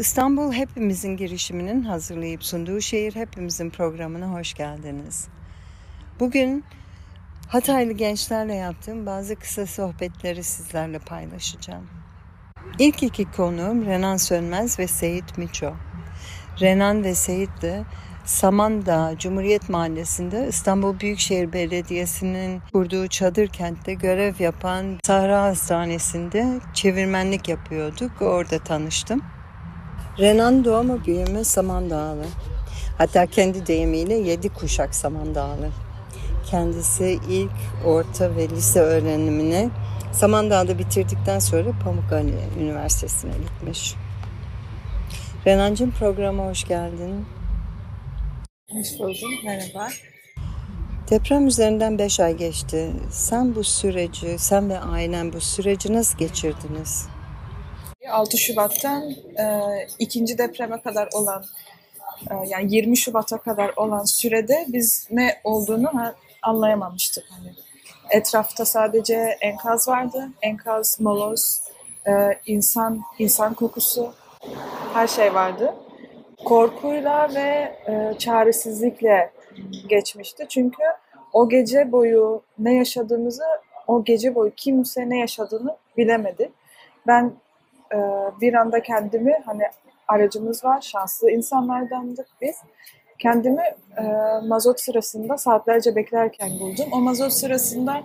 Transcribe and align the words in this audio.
İstanbul 0.00 0.52
Hepimizin 0.52 1.16
girişiminin 1.16 1.82
hazırlayıp 1.82 2.44
sunduğu 2.44 2.80
Şehir 2.80 3.14
Hepimizin 3.14 3.70
programına 3.70 4.26
hoş 4.26 4.54
geldiniz. 4.54 5.28
Bugün 6.20 6.64
Hataylı 7.48 7.92
gençlerle 7.92 8.54
yaptığım 8.54 9.06
bazı 9.06 9.36
kısa 9.36 9.66
sohbetleri 9.66 10.42
sizlerle 10.42 10.98
paylaşacağım. 10.98 11.86
İlk 12.78 13.02
iki 13.02 13.24
konuğum 13.24 13.86
Renan 13.86 14.16
Sönmez 14.16 14.78
ve 14.78 14.86
Seyit 14.86 15.38
Miço. 15.38 15.72
Renan 16.60 17.04
ve 17.04 17.14
Seyit 17.14 17.62
de 17.62 17.84
Samandağ 18.24 19.18
Cumhuriyet 19.18 19.68
Mahallesi'nde 19.68 20.46
İstanbul 20.48 21.00
Büyükşehir 21.00 21.52
Belediyesi'nin 21.52 22.62
kurduğu 22.72 23.08
çadır 23.08 23.48
kentte 23.48 23.94
görev 23.94 24.34
yapan 24.38 24.98
Sahra 25.02 25.42
Hastanesi'nde 25.42 26.60
çevirmenlik 26.74 27.48
yapıyorduk. 27.48 28.22
Orada 28.22 28.58
tanıştım. 28.58 29.22
Renan 30.18 30.64
doğma 30.64 31.04
büyüme 31.06 31.44
Samandağlı. 31.44 32.24
Hatta 32.98 33.26
kendi 33.26 33.66
deyimiyle 33.66 34.14
yedi 34.14 34.48
kuşak 34.48 34.94
Samandağlı. 34.94 35.68
Kendisi 36.50 37.18
ilk 37.28 37.86
orta 37.86 38.36
ve 38.36 38.48
lise 38.48 38.80
öğrenimini 38.80 39.70
Samandağ'da 40.12 40.78
bitirdikten 40.78 41.38
sonra 41.38 41.70
Pamukkale 41.84 42.48
Üniversitesi'ne 42.60 43.32
gitmiş. 43.32 43.94
Renancığım 45.46 45.90
programa 45.90 46.46
hoş 46.46 46.64
geldin. 46.64 47.26
Hoş 48.70 48.98
buldum, 48.98 49.30
merhaba. 49.44 49.88
Deprem 51.10 51.46
üzerinden 51.46 51.98
5 51.98 52.20
ay 52.20 52.36
geçti. 52.36 52.90
Sen 53.10 53.54
bu 53.54 53.64
süreci, 53.64 54.38
sen 54.38 54.70
ve 54.70 54.80
ailen 54.80 55.32
bu 55.32 55.40
süreci 55.40 55.92
nasıl 55.94 56.18
geçirdiniz? 56.18 57.08
6 58.10 58.38
Şubat'tan 58.38 59.10
e, 59.38 59.60
ikinci 59.98 60.38
depreme 60.38 60.80
kadar 60.80 61.08
olan, 61.14 61.44
e, 62.30 62.34
yani 62.48 62.74
20 62.74 62.96
Şubat'a 62.96 63.38
kadar 63.38 63.72
olan 63.76 64.04
sürede 64.04 64.66
biz 64.68 65.08
ne 65.10 65.40
olduğunu 65.44 65.90
anlayamamıştık. 66.42 67.24
Hani 67.30 67.54
etrafta 68.10 68.64
sadece 68.64 69.38
enkaz 69.40 69.88
vardı, 69.88 70.28
enkaz, 70.42 71.00
moloz, 71.00 71.60
e, 72.06 72.12
insan, 72.46 73.02
insan 73.18 73.54
kokusu, 73.54 74.12
her 74.94 75.06
şey 75.06 75.34
vardı. 75.34 75.74
Korkuyla 76.44 77.34
ve 77.34 77.78
e, 77.86 78.18
çaresizlikle 78.18 79.30
geçmişti. 79.88 80.46
Çünkü 80.48 80.82
o 81.32 81.48
gece 81.48 81.92
boyu 81.92 82.42
ne 82.58 82.74
yaşadığımızı, 82.74 83.44
o 83.86 84.04
gece 84.04 84.34
boyu 84.34 84.52
kimse 84.56 85.08
ne 85.08 85.18
yaşadığını 85.18 85.76
bilemedi. 85.96 86.52
Ben 87.06 87.32
e, 87.94 87.98
bir 88.40 88.54
anda 88.54 88.82
kendimi 88.82 89.34
hani 89.44 89.62
aracımız 90.08 90.64
var, 90.64 90.80
şanslı 90.80 91.30
insanlardandık 91.30 92.26
biz. 92.40 92.56
Kendimi 93.18 93.62
e, 93.96 94.02
mazot 94.46 94.80
sırasında 94.80 95.38
saatlerce 95.38 95.96
beklerken 95.96 96.50
buldum. 96.60 96.86
O 96.92 97.00
mazot 97.00 97.32
sırasında 97.32 98.02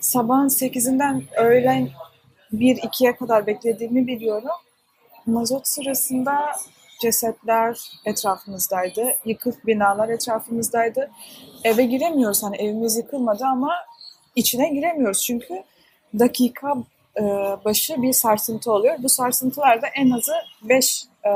sabahın 0.00 0.48
8'inden 0.48 1.22
öğlen 1.36 1.88
1-2'ye 2.52 3.16
kadar 3.16 3.46
beklediğimi 3.46 4.06
biliyorum. 4.06 4.50
Mazot 5.26 5.68
sırasında 5.68 6.52
cesetler 7.00 7.78
etrafımızdaydı. 8.04 9.04
Yıkık 9.24 9.66
binalar 9.66 10.08
etrafımızdaydı. 10.08 11.10
Eve 11.64 11.84
giremiyoruz. 11.84 12.42
Hani 12.42 12.56
evimiz 12.56 12.96
yıkılmadı 12.96 13.44
ama 13.44 13.72
içine 14.36 14.68
giremiyoruz. 14.68 15.22
Çünkü 15.22 15.62
dakika 16.18 16.74
e, 17.18 17.22
başı 17.64 18.02
bir 18.02 18.12
sarsıntı 18.12 18.72
oluyor. 18.72 18.96
Bu 19.02 19.08
sarsıntılarda 19.08 19.86
en 19.86 20.10
azı 20.10 20.32
5 20.62 21.04
e, 21.24 21.30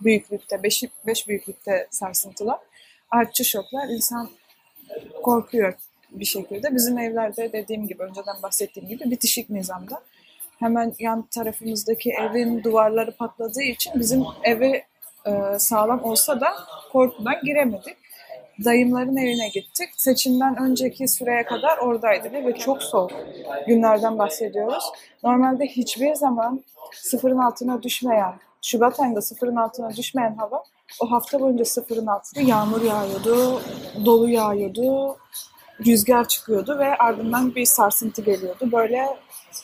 büyüklükte, 0.00 0.62
5 0.62 0.82
5 1.06 1.28
büyüklükte 1.28 1.86
sarsıntılar. 1.90 2.58
Artçı 3.10 3.44
şoklar 3.44 3.88
insan 3.88 4.30
korkuyor 5.22 5.74
bir 6.10 6.24
şekilde. 6.24 6.74
Bizim 6.74 6.98
evlerde 6.98 7.52
dediğim 7.52 7.86
gibi 7.86 8.02
önceden 8.02 8.42
bahsettiğim 8.42 8.88
gibi 8.88 9.10
bitişik 9.10 9.50
nizamda. 9.50 10.02
Hemen 10.58 10.94
yan 10.98 11.22
tarafımızdaki 11.22 12.10
evin 12.10 12.64
duvarları 12.64 13.16
patladığı 13.16 13.62
için 13.62 13.92
bizim 13.96 14.24
eve 14.42 14.84
e, 15.26 15.58
sağlam 15.58 16.04
olsa 16.04 16.40
da 16.40 16.52
korkudan 16.92 17.34
giremedik 17.44 17.96
dayımların 18.64 19.16
evine 19.16 19.48
gittik. 19.48 19.88
Seçimden 19.96 20.56
önceki 20.56 21.08
süreye 21.08 21.44
kadar 21.44 21.78
oradaydı 21.78 22.32
ve 22.32 22.54
çok 22.54 22.82
soğuk 22.82 23.12
günlerden 23.66 24.18
bahsediyoruz. 24.18 24.84
Normalde 25.24 25.66
hiçbir 25.66 26.14
zaman 26.14 26.64
sıfırın 26.92 27.38
altına 27.38 27.82
düşmeyen, 27.82 28.34
Şubat 28.62 29.00
ayında 29.00 29.22
sıfırın 29.22 29.56
altına 29.56 29.96
düşmeyen 29.96 30.34
hava 30.34 30.64
o 31.00 31.10
hafta 31.10 31.40
boyunca 31.40 31.64
sıfırın 31.64 32.06
altında 32.06 32.40
yağmur 32.40 32.82
yağıyordu, 32.82 33.62
dolu 34.04 34.28
yağıyordu, 34.28 35.16
rüzgar 35.86 36.28
çıkıyordu 36.28 36.78
ve 36.78 36.96
ardından 36.96 37.54
bir 37.54 37.64
sarsıntı 37.64 38.22
geliyordu. 38.22 38.72
Böyle 38.72 39.16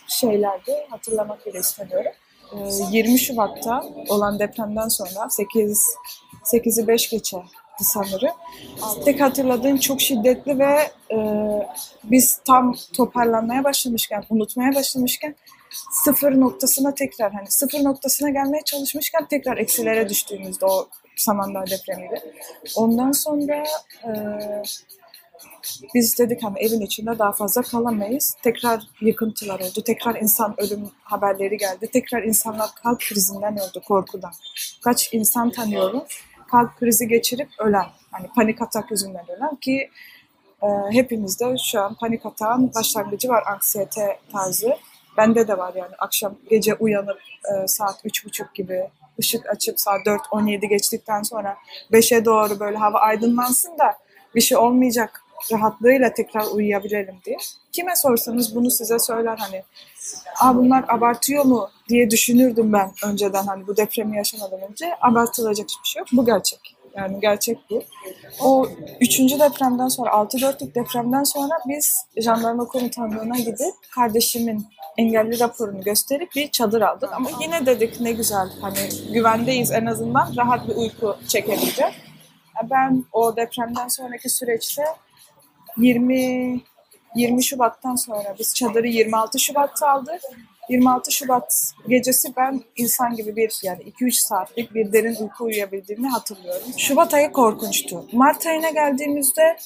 şeylerdi 0.09 0.73
hatırlamak 0.91 1.47
bile 1.47 1.59
istemiyorum. 1.59 2.13
20 2.91 3.19
Şubat'ta 3.19 3.85
olan 4.09 4.39
depremden 4.39 4.89
sonra 4.89 5.31
8 5.31 5.85
8'i 6.45 6.87
5 6.87 7.11
geçe 7.11 7.37
sanırım. 7.85 8.35
Tek 9.05 9.21
hatırladığım 9.21 9.77
çok 9.77 10.01
şiddetli 10.01 10.59
ve 10.59 10.91
e, 11.13 11.19
biz 12.05 12.41
tam 12.47 12.75
toparlanmaya 12.93 13.65
başlamışken, 13.65 14.25
unutmaya 14.31 14.75
başlamışken 14.75 15.35
sıfır 16.05 16.41
noktasına 16.41 16.95
tekrar 16.95 17.33
hani 17.33 17.51
sıfır 17.51 17.85
noktasına 17.85 18.31
gelmeye 18.31 18.63
çalışmışken 18.65 19.27
tekrar 19.27 19.57
eksilere 19.57 20.09
düştüğümüzde 20.09 20.67
o 20.67 20.89
Samandağ 21.17 21.65
depremiyle. 21.71 22.23
Ondan 22.77 23.13
sonra 23.13 23.65
e, 24.05 24.11
biz 25.95 26.19
dedik 26.19 26.43
hani 26.43 26.59
evin 26.59 26.81
içinde 26.81 27.19
daha 27.19 27.33
fazla 27.33 27.63
kalamayız. 27.63 28.37
Tekrar 28.43 28.83
yıkıntılar 29.01 29.61
oldu. 29.61 29.83
Tekrar 29.87 30.15
insan 30.21 30.55
ölüm 30.59 30.91
haberleri 31.03 31.57
geldi. 31.57 31.89
Tekrar 31.93 32.23
insanlar 32.23 32.71
kalp 32.83 33.01
krizinden 33.01 33.55
öldü 33.59 33.81
korkudan. 33.89 34.33
Kaç 34.85 35.15
insan 35.15 35.51
tanıyorum 35.51 36.05
kalp 36.51 36.77
krizi 36.77 37.09
geçirip 37.09 37.49
ölen, 37.59 37.87
hani 38.11 38.27
panik 38.37 38.63
atak 38.63 38.91
yüzünden 38.91 39.25
ölen 39.37 39.57
ki 39.57 39.91
e, 40.63 40.67
hepimizde 40.91 41.57
şu 41.65 41.81
an 41.81 41.95
panik 41.95 42.27
atağın 42.27 42.75
başlangıcı 42.75 43.29
var 43.29 43.45
anksiyete 43.47 44.19
tarzı. 44.33 44.77
Bende 45.17 45.49
de 45.49 45.59
var 45.59 45.75
yani 45.75 45.95
akşam 45.99 46.35
gece 46.51 46.75
uyanıp 46.75 47.19
e, 47.53 47.69
saat 47.69 48.01
üç 48.05 48.25
buçuk 48.25 48.55
gibi 48.55 48.91
ışık 49.21 49.47
açıp 49.51 49.81
saat 49.81 50.07
4-17 50.07 50.67
geçtikten 50.67 51.23
sonra 51.23 51.57
5'e 51.93 52.25
doğru 52.25 52.61
böyle 52.61 52.77
hava 52.77 52.99
aydınlansın 52.99 53.79
da 53.79 53.95
bir 54.35 54.41
şey 54.41 54.59
olmayacak 54.59 55.23
rahatlığıyla 55.53 56.15
tekrar 56.15 56.47
uyuyabilelim 56.47 57.15
diye. 57.25 57.37
Kime 57.73 57.97
sorsanız 57.97 58.55
bunu 58.55 58.71
size 58.71 58.99
söyler 58.99 59.37
hani 59.39 59.63
Aa, 60.41 60.57
bunlar 60.57 60.85
abartıyor 60.89 61.45
mu 61.45 61.69
diye 61.89 62.11
düşünürdüm 62.11 62.73
ben 62.73 62.93
önceden 63.05 63.47
hani 63.47 63.67
bu 63.67 63.77
depremi 63.77 64.17
yaşamadan 64.17 64.61
önce. 64.71 64.87
Abartılacak 65.01 65.67
hiçbir 65.69 65.89
şey 65.89 66.01
yok. 66.01 66.09
Bu 66.13 66.27
gerçek. 66.27 66.77
Yani 66.97 67.21
gerçek 67.21 67.59
bu. 67.71 67.83
O 68.41 68.69
üçüncü 69.01 69.41
depremden 69.41 69.89
sonra, 69.89 70.11
6-4'lük 70.11 70.75
depremden 70.75 71.23
sonra 71.23 71.55
biz 71.69 72.07
jandarma 72.17 72.65
komutanlığına 72.65 73.37
gidip 73.37 73.75
kardeşimin 73.95 74.67
engelli 74.99 75.41
raporunu 75.41 75.81
gösterip 75.81 76.35
bir 76.37 76.51
çadır 76.51 76.81
aldık. 76.81 77.13
Ama 77.13 77.31
yine 77.41 77.67
dedik 77.67 78.01
ne 78.01 78.13
güzel 78.13 78.49
hani 78.61 79.13
güvendeyiz 79.13 79.71
en 79.71 79.87
azından 79.87 80.37
rahat 80.37 80.69
bir 80.69 80.77
uyku 80.77 81.17
çekebileceğiz. 81.29 81.95
Ben 82.71 83.05
o 83.13 83.37
depremden 83.37 83.89
sonraki 83.89 84.29
süreçte 84.29 84.85
20 85.79 86.61
20 87.17 87.45
Şubat'tan 87.45 87.95
sonra 87.95 88.35
biz 88.39 88.55
çadırı 88.55 88.87
26 88.87 89.39
Şubat'ta 89.39 89.89
aldık. 89.91 90.21
26 90.69 91.13
Şubat 91.13 91.73
gecesi 91.89 92.37
ben 92.37 92.61
insan 92.77 93.17
gibi 93.17 93.37
bir 93.37 93.61
yani 93.63 93.83
2-3 93.83 94.11
saatlik 94.13 94.75
bir 94.75 94.93
derin 94.93 95.17
uyku 95.23 95.45
uyuyabildiğimi 95.45 96.09
hatırlıyorum. 96.09 96.67
Şubat 96.77 97.15
ayı 97.15 97.33
korkunçtu. 97.33 98.05
Mart 98.13 98.47
ayına 98.47 98.71
geldiğimizde 98.71 99.57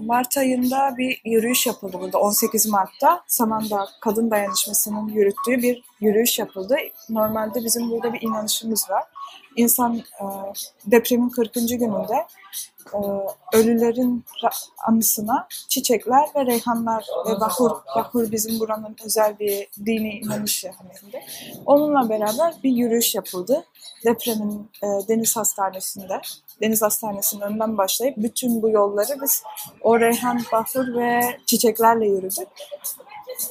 Mart 0.00 0.36
ayında 0.36 0.94
bir 0.98 1.20
yürüyüş 1.24 1.66
yapıldı 1.66 1.96
burada 2.00 2.18
18 2.18 2.66
Mart'ta. 2.66 3.24
Samandağ 3.26 3.86
Kadın 4.00 4.30
Dayanışması'nın 4.30 5.08
yürüttüğü 5.08 5.62
bir 5.62 5.82
yürüyüş 6.00 6.38
yapıldı. 6.38 6.76
Normalde 7.08 7.64
bizim 7.64 7.90
burada 7.90 8.12
bir 8.12 8.22
inanışımız 8.22 8.90
var. 8.90 9.04
İnsan 9.56 10.02
depremin 10.86 11.28
40. 11.28 11.54
gününde 11.54 12.26
ölülerin 13.52 14.24
anısına 14.86 15.48
çiçekler 15.68 16.28
ve 16.36 16.46
reyhanlar 16.46 17.06
ve 17.26 17.40
bahur, 17.40 17.70
bahur 17.96 18.30
bizim 18.30 18.60
buranın 18.60 18.96
özel 19.04 19.38
bir 19.38 19.68
dini 19.86 20.18
inanışı 20.18 20.70
hani. 20.78 21.22
Onunla 21.66 22.08
beraber 22.08 22.54
bir 22.64 22.70
yürüyüş 22.70 23.14
yapıldı. 23.14 23.64
Depremin 24.04 24.70
e, 24.82 24.86
Deniz 25.08 25.36
Hastanesi'nde. 25.36 26.20
Deniz 26.60 26.82
Hastanesi'nin 26.82 27.40
önünden 27.40 27.78
başlayıp 27.78 28.16
bütün 28.16 28.62
bu 28.62 28.70
yolları 28.70 29.20
biz 29.22 29.42
o 29.80 30.00
reyhan, 30.00 30.40
bahur 30.52 30.94
ve 30.94 31.38
çiçeklerle 31.46 32.06
yürüdük. 32.06 32.48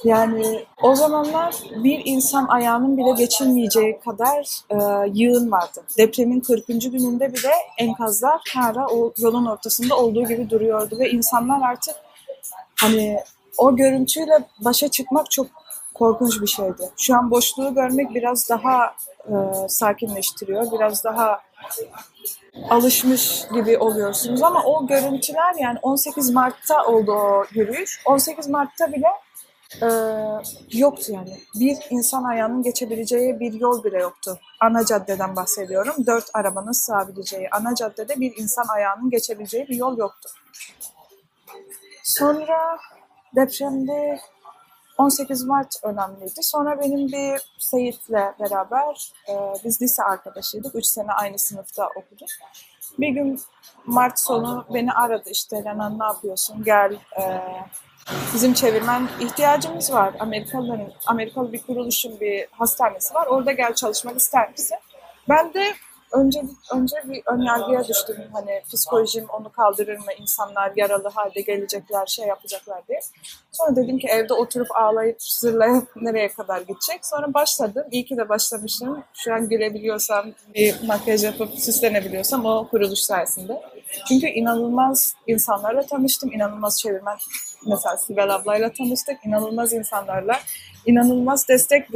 Yani 0.04 0.66
o 0.82 0.96
zamanlar 0.96 1.56
bir 1.84 2.02
insan 2.06 2.48
ayağının 2.48 2.98
bile 2.98 3.12
geçilmeyeceği 3.12 4.00
kadar 4.00 4.62
e, 4.70 5.10
yığın 5.14 5.52
vardı. 5.52 5.84
Depremin 5.98 6.40
40. 6.40 6.68
gününde 6.68 7.34
bile 7.34 7.52
enkazlar 7.78 8.42
hala 8.54 8.88
o 8.88 9.14
yolun 9.18 9.46
ortasında 9.46 9.98
olduğu 9.98 10.28
gibi 10.28 10.50
duruyordu 10.50 11.00
ve 11.00 11.10
insanlar 11.10 11.70
artık 11.70 11.96
hani 12.76 13.20
o 13.58 13.76
görüntüyle 13.76 14.34
başa 14.60 14.88
çıkmak 14.88 15.32
çok 15.32 15.48
korkunç 15.94 16.42
bir 16.42 16.48
şeydi. 16.48 16.90
Şu 16.98 17.16
an 17.16 17.32
boşluğu 17.32 17.74
görmek 17.74 18.16
biraz 18.16 18.50
daha 18.50 18.96
e, 19.26 19.34
sakinleştiriyor, 19.68 20.72
biraz 20.72 21.04
daha 21.04 21.40
alışmış 22.70 23.44
gibi 23.54 23.78
oluyorsunuz 23.78 24.44
ama 24.44 24.64
o 24.64 24.88
görüntüler 24.88 25.56
yani 25.60 25.80
18 25.82 26.30
Mart'ta 26.30 26.86
oldu 26.86 27.12
o 27.12 27.46
yürüyüş. 27.54 28.02
18 28.06 28.48
Mart'ta 28.48 28.92
bile 28.92 29.08
e, 29.82 29.88
yoktu 30.78 31.12
yani. 31.12 31.40
Bir 31.60 31.78
insan 31.90 32.24
ayağının 32.24 32.64
geçebileceği 32.64 33.40
bir 33.40 33.54
yol 33.54 33.84
bile 33.84 33.98
yoktu. 33.98 34.40
Ana 34.60 34.86
caddeden 34.86 35.36
bahsediyorum. 35.36 36.08
Dört 36.08 36.30
arabanın 36.34 36.72
sığabileceği. 36.72 37.50
Ana 37.50 37.76
caddede 37.76 38.20
bir 38.20 38.38
insan 38.38 38.66
ayağının 38.76 39.10
geçebileceği 39.10 39.68
bir 39.68 39.76
yol 39.76 39.98
yoktu. 39.98 40.30
Sonra 42.04 42.78
depremde 43.36 44.20
18 44.98 45.44
Mart 45.46 45.76
önemliydi. 45.84 46.44
Sonra 46.44 46.80
benim 46.80 47.08
bir 47.08 47.42
Seyit'le 47.60 48.40
beraber 48.40 49.14
e, 49.30 49.34
biz 49.66 49.82
lise 49.82 50.04
arkadaşıydık. 50.04 50.76
Üç 50.76 50.86
sene 50.86 51.12
aynı 51.12 51.40
sınıfta 51.40 51.88
okuduk. 51.88 52.30
Bir 53.00 53.10
gün 53.10 53.42
Mart 53.86 54.20
sonu 54.20 54.66
beni 54.74 54.94
aradı 54.94 55.30
işte 55.30 55.64
Renan 55.64 56.00
ne 56.00 56.04
yapıyorsun 56.04 56.64
gel 56.64 56.98
e, 57.20 57.42
bizim 58.34 58.54
çevirmen 58.54 59.08
ihtiyacımız 59.20 59.94
var. 59.94 60.14
Amerikalıların, 60.20 60.92
Amerikalı 61.06 61.54
bir 61.54 61.62
kuruluşun 61.62 62.20
bir 62.20 62.46
hastanesi 62.52 63.14
var. 63.14 63.28
Orada 63.28 63.52
gel 63.52 63.74
çalışmak 63.74 64.18
ister 64.18 64.52
misin? 64.52 64.78
Ben 65.30 65.54
de 65.54 65.74
önce 66.12 66.42
önce 66.74 66.96
bir 67.04 67.22
ön 67.26 67.42
yargıya 67.42 67.88
düştüm. 67.88 68.16
Hani 68.34 68.62
psikolojim 68.74 69.26
onu 69.30 69.52
kaldırır 69.52 69.98
mı? 69.98 70.14
İnsanlar 70.18 70.72
yaralı 70.76 71.10
halde 71.10 71.42
gelecekler, 71.42 72.06
şey 72.06 72.28
yapacaklar 72.28 72.88
diye. 72.88 73.00
Sonra 73.52 73.76
dedim 73.76 74.00
ki 74.00 74.08
evde 74.08 74.34
oturup 74.34 74.76
ağlayıp 74.76 75.22
zırlayıp 75.22 75.96
nereye 75.96 76.28
kadar 76.28 76.62
gidecek? 76.62 77.06
Sonra 77.06 77.34
başladım. 77.34 77.84
İyi 77.92 78.06
ki 78.06 78.18
de 78.18 78.30
başlamışım. 78.30 79.04
Şu 79.14 79.34
an 79.34 79.50
gülebiliyorsam, 79.50 80.26
bir 80.56 80.76
makyaj 80.88 81.24
yapıp 81.24 81.60
süslenebiliyorsam 81.60 82.46
o 82.46 82.68
kuruluş 82.68 83.00
sayesinde. 83.00 83.62
Çünkü 84.08 84.28
inanılmaz 84.28 85.16
insanlarla 85.28 85.82
tanıştım. 85.82 86.32
inanılmaz 86.34 86.80
çevirmen 86.80 87.18
mesela 87.66 87.98
Sibel 87.98 88.36
ablayla 88.36 88.72
tanıştık. 88.74 89.26
inanılmaz 89.26 89.74
insanlarla, 89.74 90.40
inanılmaz 90.86 91.48
destek 91.48 91.88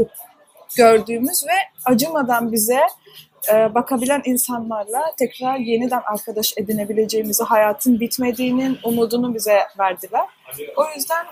gördüğümüz 0.77 1.43
ve 1.47 1.53
acımadan 1.85 2.51
bize 2.51 2.81
e, 3.53 3.73
bakabilen 3.75 4.21
insanlarla 4.25 5.13
tekrar 5.17 5.57
yeniden 5.57 6.01
arkadaş 6.05 6.53
edinebileceğimizi, 6.57 7.43
hayatın 7.43 7.99
bitmediğinin 7.99 8.77
umudunu 8.83 9.35
bize 9.35 9.59
verdiler. 9.79 10.25
O 10.75 10.83
yüzden 10.95 11.25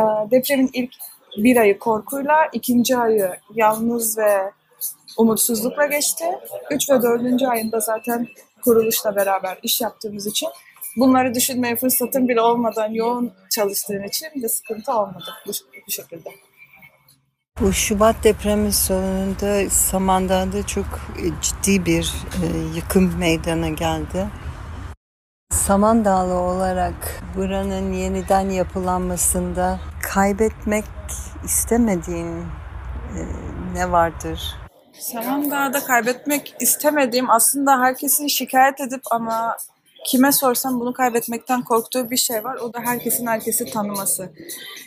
e, 0.00 0.30
depremin 0.30 0.70
ilk 0.72 0.90
bir 1.36 1.56
ayı 1.56 1.78
korkuyla, 1.78 2.48
ikinci 2.52 2.96
ayı 2.96 3.30
yalnız 3.54 4.18
ve 4.18 4.52
umutsuzlukla 5.18 5.86
geçti. 5.86 6.24
Üç 6.70 6.90
ve 6.90 7.02
dördüncü 7.02 7.46
ayında 7.46 7.80
zaten 7.80 8.28
kuruluşla 8.64 9.16
beraber 9.16 9.58
iş 9.62 9.80
yaptığımız 9.80 10.26
için 10.26 10.48
bunları 10.96 11.34
düşünmeye 11.34 11.76
fırsatım 11.76 12.28
bile 12.28 12.40
olmadan 12.40 12.90
yoğun 12.90 13.32
çalıştığım 13.50 14.04
için 14.04 14.28
bir 14.34 14.48
sıkıntı 14.48 14.92
olmadı 14.92 15.30
bu, 15.46 15.50
bu 15.86 15.90
şekilde. 15.90 16.30
Bu 17.60 17.72
Şubat 17.72 18.24
depremi 18.24 18.72
sonunda 18.72 19.70
Samandağ'da 19.70 20.66
çok 20.66 20.86
e, 21.18 21.24
ciddi 21.42 21.86
bir 21.86 22.14
e, 22.42 22.46
yıkım 22.76 23.18
meydana 23.18 23.68
geldi. 23.68 24.26
Samandağlı 25.52 26.34
olarak 26.34 27.22
buranın 27.36 27.92
yeniden 27.92 28.50
yapılanmasında 28.50 29.80
kaybetmek 30.02 30.84
istemediğin 31.44 32.40
e, 33.16 33.20
ne 33.74 33.92
vardır? 33.92 34.56
Samandağ'da 35.00 35.84
kaybetmek 35.84 36.54
istemediğim 36.60 37.30
aslında 37.30 37.80
herkesin 37.80 38.26
şikayet 38.26 38.80
edip 38.80 39.02
ama 39.10 39.56
kime 40.06 40.32
sorsam 40.32 40.80
bunu 40.80 40.92
kaybetmekten 40.92 41.64
korktuğu 41.64 42.10
bir 42.10 42.16
şey 42.16 42.44
var. 42.44 42.56
O 42.56 42.72
da 42.72 42.80
herkesin 42.80 43.26
herkesi 43.26 43.64
tanıması. 43.64 44.32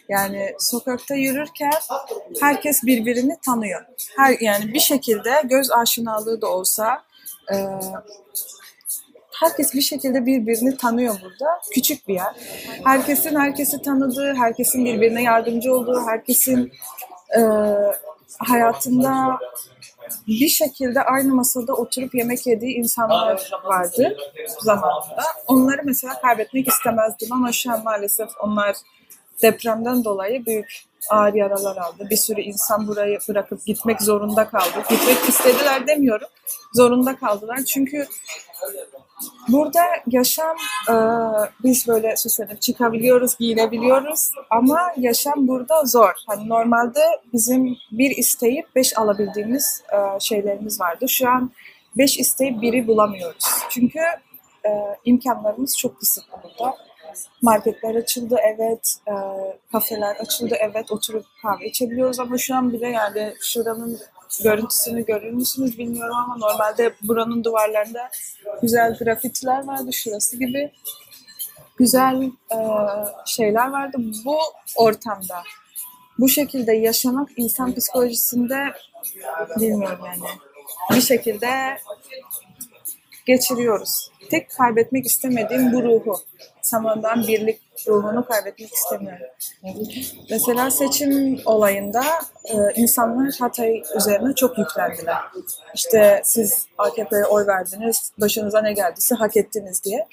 Yani 0.10 0.56
sokakta 0.60 1.16
yürürken 1.16 1.74
herkes 2.42 2.84
birbirini 2.84 3.38
tanıyor. 3.46 3.86
Her 4.18 4.38
yani 4.40 4.74
bir 4.74 4.80
şekilde 4.80 5.42
göz 5.44 5.72
aşinalığı 5.72 6.42
da 6.42 6.48
olsa 6.48 7.04
e, 7.54 7.56
herkes 9.42 9.74
bir 9.74 9.82
şekilde 9.82 10.26
birbirini 10.26 10.78
tanıyor 10.78 11.16
burada. 11.22 11.62
Küçük 11.72 12.08
bir 12.08 12.14
yer. 12.14 12.36
Herkesin 12.86 13.36
herkesi 13.36 13.82
tanıdığı, 13.82 14.36
herkesin 14.36 14.86
birbirine 14.86 15.24
yardımcı 15.24 15.74
olduğu, 15.74 16.02
herkesin 16.08 16.72
e, 17.38 17.42
hayatında 18.40 19.40
bir 20.28 20.48
şekilde 20.48 21.02
aynı 21.02 21.36
masada 21.36 21.74
oturup 21.74 22.16
yemek 22.16 22.48
yediği 22.48 22.76
insanlar 22.76 23.52
vardı 23.64 24.18
zamanında. 24.62 25.24
Onları 25.48 25.82
mesela 25.86 26.22
kaybetmek 26.22 26.68
istemezdim 26.68 27.34
ama 27.34 27.52
şu 27.52 27.72
an 27.72 27.84
maalesef 27.84 28.30
onlar 28.40 28.76
depremden 29.42 30.04
dolayı 30.04 30.46
büyük 30.46 30.84
ağır 31.10 31.34
yaralar 31.34 31.78
aldı. 31.78 32.08
Bir 32.10 32.16
sürü 32.16 32.42
insan 32.42 32.88
burayı 32.88 33.20
bırakıp 33.30 33.66
gitmek 33.66 34.02
zorunda 34.02 34.50
kaldı. 34.50 34.84
Gitmek 34.90 35.30
istediler 35.30 35.88
demiyorum. 35.88 36.28
Zorunda 36.74 37.16
kaldılar. 37.16 37.60
Çünkü 37.74 38.08
Burada 39.48 39.82
yaşam 40.08 40.58
e, 40.90 40.96
biz 41.64 41.88
böyle 41.88 42.18
süslenip 42.18 42.62
çıkabiliyoruz, 42.62 43.38
giyinebiliyoruz 43.38 44.32
ama 44.50 44.80
yaşam 44.98 45.48
burada 45.48 45.86
zor. 45.86 46.14
Hani 46.28 46.50
normalde 46.50 47.00
bizim 47.34 47.78
bir 47.92 48.18
isteyip 48.18 48.76
beş 48.76 48.98
alabildiğimiz 48.98 49.84
e, 49.94 50.20
şeylerimiz 50.20 50.82
vardı. 50.82 51.10
Şu 51.10 51.30
an 51.30 51.52
beş 51.98 52.20
isteyip 52.20 52.62
biri 52.62 52.88
bulamıyoruz. 52.88 53.46
Çünkü 53.70 54.00
e, 54.66 54.70
imkanlarımız 55.06 55.78
çok 55.78 56.00
kısıtlı 56.00 56.38
burada. 56.44 56.76
Marketler 57.42 57.96
açıldı 57.96 58.38
evet, 58.44 58.96
e, 59.08 59.14
kafeler 59.72 60.16
açıldı 60.16 60.56
evet, 60.60 60.92
oturup 60.92 61.26
kahve 61.42 61.68
içebiliyoruz 61.68 62.20
ama 62.20 62.38
şu 62.38 62.56
an 62.56 62.74
bile 62.74 62.90
yani 62.90 63.34
şuranın 63.42 64.00
görüntüsünü 64.44 65.06
görür 65.06 65.32
müsünüz 65.32 65.78
bilmiyorum 65.78 66.16
ama 66.16 66.38
normalde 66.38 66.94
buranın 67.02 67.44
duvarlarında 67.44 68.10
güzel 68.62 68.98
grafitiler 68.98 69.68
vardı 69.68 69.94
şurası 69.94 70.38
gibi. 70.38 70.72
Güzel 71.78 72.24
e, 72.52 72.58
şeyler 73.26 73.70
vardı. 73.70 73.98
Bu 74.26 74.38
ortamda 74.76 75.44
bu 76.20 76.30
şekilde 76.30 76.74
yaşamak 76.74 77.30
insan 77.38 77.76
psikolojisinde 77.76 78.74
bilmiyorum 79.60 80.06
yani 80.06 80.30
bir 80.92 81.02
şekilde 81.02 81.78
geçiriyoruz. 83.26 84.12
Tek 84.30 84.50
kaybetmek 84.50 85.06
istemediğim 85.06 85.74
bu 85.74 85.84
ruhu. 85.84 86.20
Samandan 86.62 87.28
birlik 87.28 87.62
ruhunu 87.88 88.26
kaybetmek 88.26 88.74
istemiyorum. 88.74 89.28
Mesela 90.30 90.72
seçim 90.72 91.42
olayında 91.46 92.04
e, 92.46 92.56
insanlar 92.76 93.34
Hatay 93.40 93.84
üzerine 93.96 94.36
çok 94.36 94.58
yüklendiler. 94.58 95.18
İşte 95.74 96.22
siz 96.26 96.68
AKP'ye 96.78 97.26
oy 97.26 97.48
verdiniz, 97.48 98.12
başınıza 98.18 98.62
ne 98.62 98.74
geldiyse 98.74 99.16
hak 99.16 99.38
ettiniz 99.38 99.84
diye. 99.84 100.08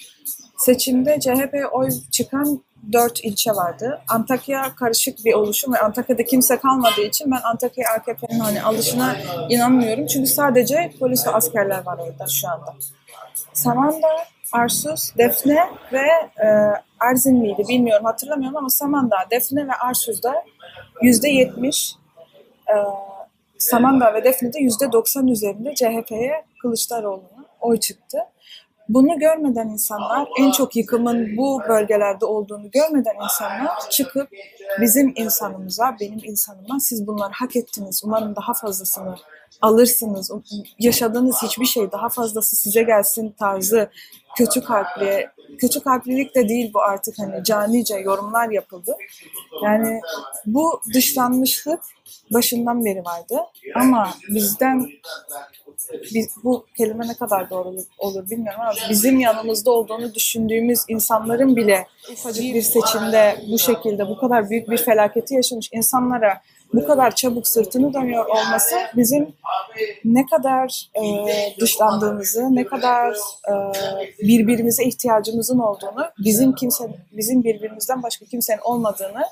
Seçimde 0.58 1.20
CHP'ye 1.20 1.66
oy 1.66 1.88
çıkan 2.10 2.62
dört 2.92 3.24
ilçe 3.24 3.50
vardı. 3.50 4.00
Antakya 4.08 4.74
karışık 4.74 5.24
bir 5.24 5.34
oluşum 5.34 5.74
ve 5.74 5.78
Antakya'da 5.78 6.24
kimse 6.24 6.58
kalmadığı 6.58 7.02
için 7.02 7.30
ben 7.30 7.40
Antakya 7.44 7.84
AKP'nin 7.90 8.40
hani 8.40 8.62
alışına 8.62 9.16
inanmıyorum. 9.48 10.06
Çünkü 10.06 10.30
sadece 10.30 10.92
polis 11.00 11.26
ve 11.26 11.30
askerler 11.30 11.86
var 11.86 11.98
orada 11.98 12.26
şu 12.28 12.48
anda. 12.48 12.74
Samanda, 13.52 14.08
Arsus, 14.52 15.16
Defne 15.18 15.68
ve 15.92 16.06
e, 16.44 16.46
Erzin 17.00 17.38
miydi 17.38 17.64
bilmiyorum 17.68 18.04
hatırlamıyorum 18.04 18.56
ama 18.56 18.68
Samandağ, 18.68 19.26
Defne 19.30 19.68
ve 19.68 19.72
Arsuz'da 19.74 20.44
yüzde 21.02 21.28
yetmiş 21.28 21.94
e, 22.68 22.74
Samandağ 23.58 24.14
ve 24.14 24.24
Defne'de 24.24 24.58
yüzde 24.58 24.92
doksan 24.92 25.28
üzerinde 25.28 25.74
CHP'ye 25.74 26.44
Kılıçdaroğlu'na 26.62 27.44
oy 27.60 27.80
çıktı. 27.80 28.18
Bunu 28.94 29.18
görmeden 29.18 29.68
insanlar, 29.68 30.28
en 30.38 30.50
çok 30.50 30.76
yıkımın 30.76 31.36
bu 31.36 31.60
bölgelerde 31.68 32.24
olduğunu 32.24 32.70
görmeden 32.70 33.14
insanlar 33.24 33.90
çıkıp 33.90 34.28
bizim 34.80 35.12
insanımıza, 35.16 35.96
benim 36.00 36.18
insanıma 36.22 36.80
siz 36.80 37.06
bunları 37.06 37.32
hak 37.32 37.56
ettiniz, 37.56 38.02
umarım 38.04 38.36
daha 38.36 38.54
fazlasını 38.54 39.16
alırsınız. 39.62 40.30
Yaşadığınız 40.78 41.42
hiçbir 41.42 41.66
şey 41.66 41.92
daha 41.92 42.08
fazlası 42.08 42.56
size 42.56 42.82
gelsin 42.82 43.34
tarzı 43.38 43.90
kötü 44.36 44.64
kalpli 44.64 45.28
kötü 45.58 45.80
kalplilik 45.80 46.34
de 46.34 46.48
değil 46.48 46.70
bu 46.74 46.82
artık 46.82 47.18
hani 47.18 47.44
canice 47.44 47.94
yorumlar 47.94 48.50
yapıldı. 48.50 48.96
Yani 49.64 50.00
bu 50.46 50.80
dışlanmışlık 50.94 51.80
başından 52.30 52.84
beri 52.84 53.04
vardı. 53.04 53.40
Ama 53.74 54.10
bizden 54.28 54.88
biz, 56.14 56.28
bu 56.44 56.66
kelime 56.76 57.08
ne 57.08 57.14
kadar 57.14 57.50
doğru 57.50 57.76
olur, 57.98 58.30
bilmiyorum 58.30 58.60
ama 58.60 58.72
bizim 58.90 59.20
yanımızda 59.20 59.70
olduğunu 59.70 60.14
düşündüğümüz 60.14 60.80
insanların 60.88 61.56
bile 61.56 61.86
ufacık 62.12 62.44
bir 62.44 62.62
seçimde 62.62 63.36
bu 63.52 63.58
şekilde 63.58 64.08
bu 64.08 64.18
kadar 64.18 64.50
büyük 64.50 64.70
bir 64.70 64.76
felaketi 64.76 65.34
yaşamış 65.34 65.68
insanlara 65.72 66.40
bu 66.74 66.86
kadar 66.86 67.14
çabuk 67.14 67.48
sırtını 67.48 67.94
dönüyor 67.94 68.26
olması 68.26 68.76
bizim 68.96 69.32
ne 70.04 70.26
kadar 70.26 70.90
e, 70.94 71.02
dışlandığımızı, 71.60 72.54
ne 72.54 72.64
kadar 72.64 73.12
e, 73.48 73.52
birbirimize 74.22 74.84
ihtiyacımızın 74.84 75.58
olduğunu, 75.58 76.06
bizim 76.18 76.54
kimse 76.54 76.84
bizim 77.12 77.44
birbirimizden 77.44 78.02
başka 78.02 78.26
kimsenin 78.26 78.60
olmadığını 78.64 79.22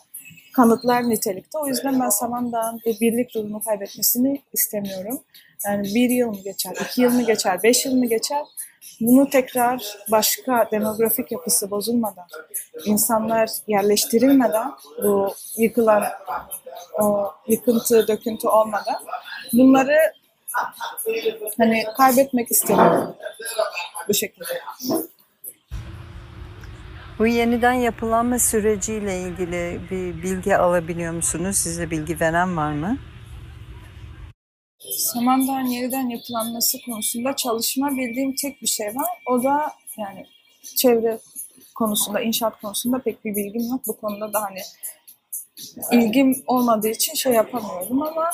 kanıtlar 0.52 1.09
nitelikte. 1.09 1.59
O 1.59 1.66
yüzden 1.66 2.00
ben 2.00 2.09
Samandağ'ın 2.09 2.80
bu 2.87 2.90
birlik 3.00 3.37
ruhunu 3.37 3.61
kaybetmesini 3.61 4.42
istemiyorum. 4.52 5.21
Yani 5.66 5.95
bir 5.95 6.11
yıl 6.11 6.28
mı 6.28 6.40
geçer, 6.45 6.76
iki 6.85 7.02
yıl 7.02 7.12
mı 7.12 7.23
geçer, 7.23 7.62
beş 7.62 7.87
yıl 7.87 7.95
mı 7.95 8.07
geçer? 8.07 8.42
Bunu 9.00 9.31
tekrar 9.31 9.97
başka 10.11 10.69
demografik 10.73 11.33
yapısı 11.33 11.71
bozulmadan, 11.71 12.26
insanlar 12.85 13.50
yerleştirilmeden, 13.67 14.73
bu 15.02 15.35
yıkılan 15.57 16.05
o 17.00 17.33
yıkıntı, 17.49 18.09
döküntü 18.09 18.49
olmadan 18.49 18.97
bunları 19.52 19.99
hani 21.59 21.85
kaybetmek 21.97 22.50
istemiyorum 22.50 23.14
bu 24.09 24.14
şekilde. 24.14 24.61
Bu 27.19 27.26
yeniden 27.26 27.73
yapılanma 27.73 28.38
süreciyle 28.38 29.21
ilgili 29.21 29.81
bir 29.90 30.23
bilgi 30.23 30.57
alabiliyor 30.57 31.12
musunuz? 31.12 31.57
Size 31.57 31.90
bilgi 31.90 32.21
veren 32.21 32.57
var 32.57 32.73
mı? 32.73 32.99
Samandağ'ın 34.78 35.66
yeniden 35.66 36.08
yapılanması 36.08 36.78
konusunda 36.87 37.37
çalışma 37.37 37.90
bildiğim 37.90 38.35
tek 38.35 38.62
bir 38.62 38.66
şey 38.66 38.87
var. 38.87 39.08
O 39.26 39.42
da 39.44 39.73
yani 39.97 40.26
çevre 40.76 41.18
konusunda, 41.75 42.20
inşaat 42.20 42.61
konusunda 42.61 42.99
pek 42.99 43.25
bir 43.25 43.37
bilgim 43.37 43.68
yok. 43.70 43.80
Bu 43.87 43.97
konuda 43.97 44.32
da 44.32 44.42
hani 44.42 44.61
ilgim 45.92 46.42
olmadığı 46.47 46.88
için 46.88 47.14
şey 47.14 47.32
yapamıyorum 47.32 48.02
ama 48.02 48.30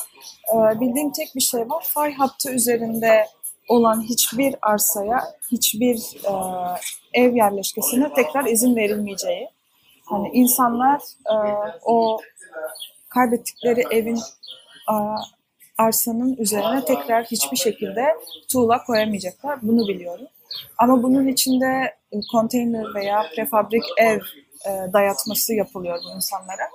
e, 0.54 0.80
bildiğim 0.80 1.12
tek 1.12 1.34
bir 1.34 1.40
şey 1.40 1.60
var. 1.60 1.84
Fay 1.88 2.12
hattı 2.12 2.50
üzerinde 2.50 3.26
olan 3.68 4.02
hiçbir 4.02 4.54
arsaya, 4.62 5.20
hiçbir 5.52 5.96
e, 6.24 6.32
ev 7.12 7.36
yerleşkesine 7.36 8.12
tekrar 8.14 8.44
izin 8.44 8.76
verilmeyeceği. 8.76 9.48
Hani 10.04 10.28
insanlar 10.32 11.00
e, 11.26 11.36
o 11.84 12.20
kaybettikleri 13.08 13.84
evin 13.90 14.18
e, 14.90 14.94
arsanın 15.78 16.36
üzerine 16.36 16.84
tekrar 16.84 17.24
hiçbir 17.24 17.56
şekilde 17.56 18.04
tuğla 18.52 18.84
koyamayacaklar. 18.84 19.58
Bunu 19.62 19.88
biliyorum. 19.88 20.26
Ama 20.78 21.02
bunun 21.02 21.28
içinde 21.28 21.94
konteyner 22.32 22.94
veya 22.94 23.22
prefabrik 23.36 23.82
ev 23.98 24.20
e, 24.66 24.92
dayatması 24.92 25.54
yapılıyor 25.54 25.98
bu 26.04 26.16
insanlara. 26.16 26.68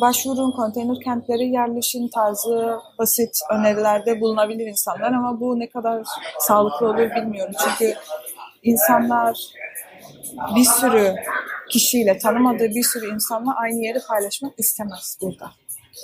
Başvurun, 0.00 0.50
konteyner 0.50 0.96
kentleri 1.04 1.48
yerleşin 1.48 2.08
tarzı 2.08 2.78
basit 2.98 3.38
önerilerde 3.50 4.20
bulunabilir 4.20 4.66
insanlar 4.66 5.12
ama 5.12 5.40
bu 5.40 5.58
ne 5.58 5.68
kadar 5.68 6.02
sağlıklı 6.38 6.86
olur 6.86 7.10
bilmiyorum. 7.16 7.54
Çünkü 7.64 7.94
insanlar 8.62 9.38
bir 10.56 10.64
sürü 10.64 11.14
kişiyle, 11.70 12.18
tanımadığı 12.18 12.68
bir 12.68 12.82
sürü 12.82 13.14
insanla 13.14 13.56
aynı 13.56 13.84
yeri 13.84 13.98
paylaşmak 14.08 14.52
istemez 14.58 15.18
burada. 15.20 15.50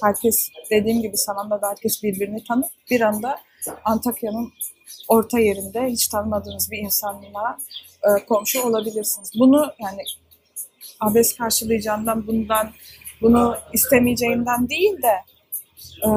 Herkes 0.02 0.50
dediğim 0.70 1.02
gibi 1.02 1.16
Saman'da 1.16 1.62
da 1.62 1.68
herkes 1.68 2.02
birbirini 2.02 2.44
tanır. 2.44 2.66
Bir 2.90 3.00
anda 3.00 3.40
Antakya'nın 3.84 4.52
orta 5.08 5.38
yerinde 5.38 5.86
hiç 5.86 6.08
tanımadığınız 6.08 6.70
bir 6.70 6.78
insanla 6.78 7.58
e, 8.02 8.24
komşu 8.24 8.62
olabilirsiniz. 8.62 9.30
Bunu 9.38 9.72
yani 9.78 10.02
abes 11.00 11.36
karşılayacağından 11.36 12.26
bundan 12.26 12.70
bunu 13.20 13.56
istemeyeceğinden 13.72 14.68
değil 14.68 15.02
de 15.02 15.14
e, 16.04 16.10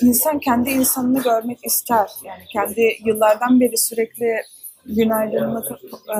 insan 0.00 0.38
kendi 0.38 0.70
insanını 0.70 1.22
görmek 1.22 1.58
ister. 1.66 2.10
Yani 2.24 2.44
kendi 2.52 2.96
yıllardan 3.04 3.60
beri 3.60 3.78
sürekli 3.78 4.42
günaydınını 4.86 5.78
e, 5.92 6.16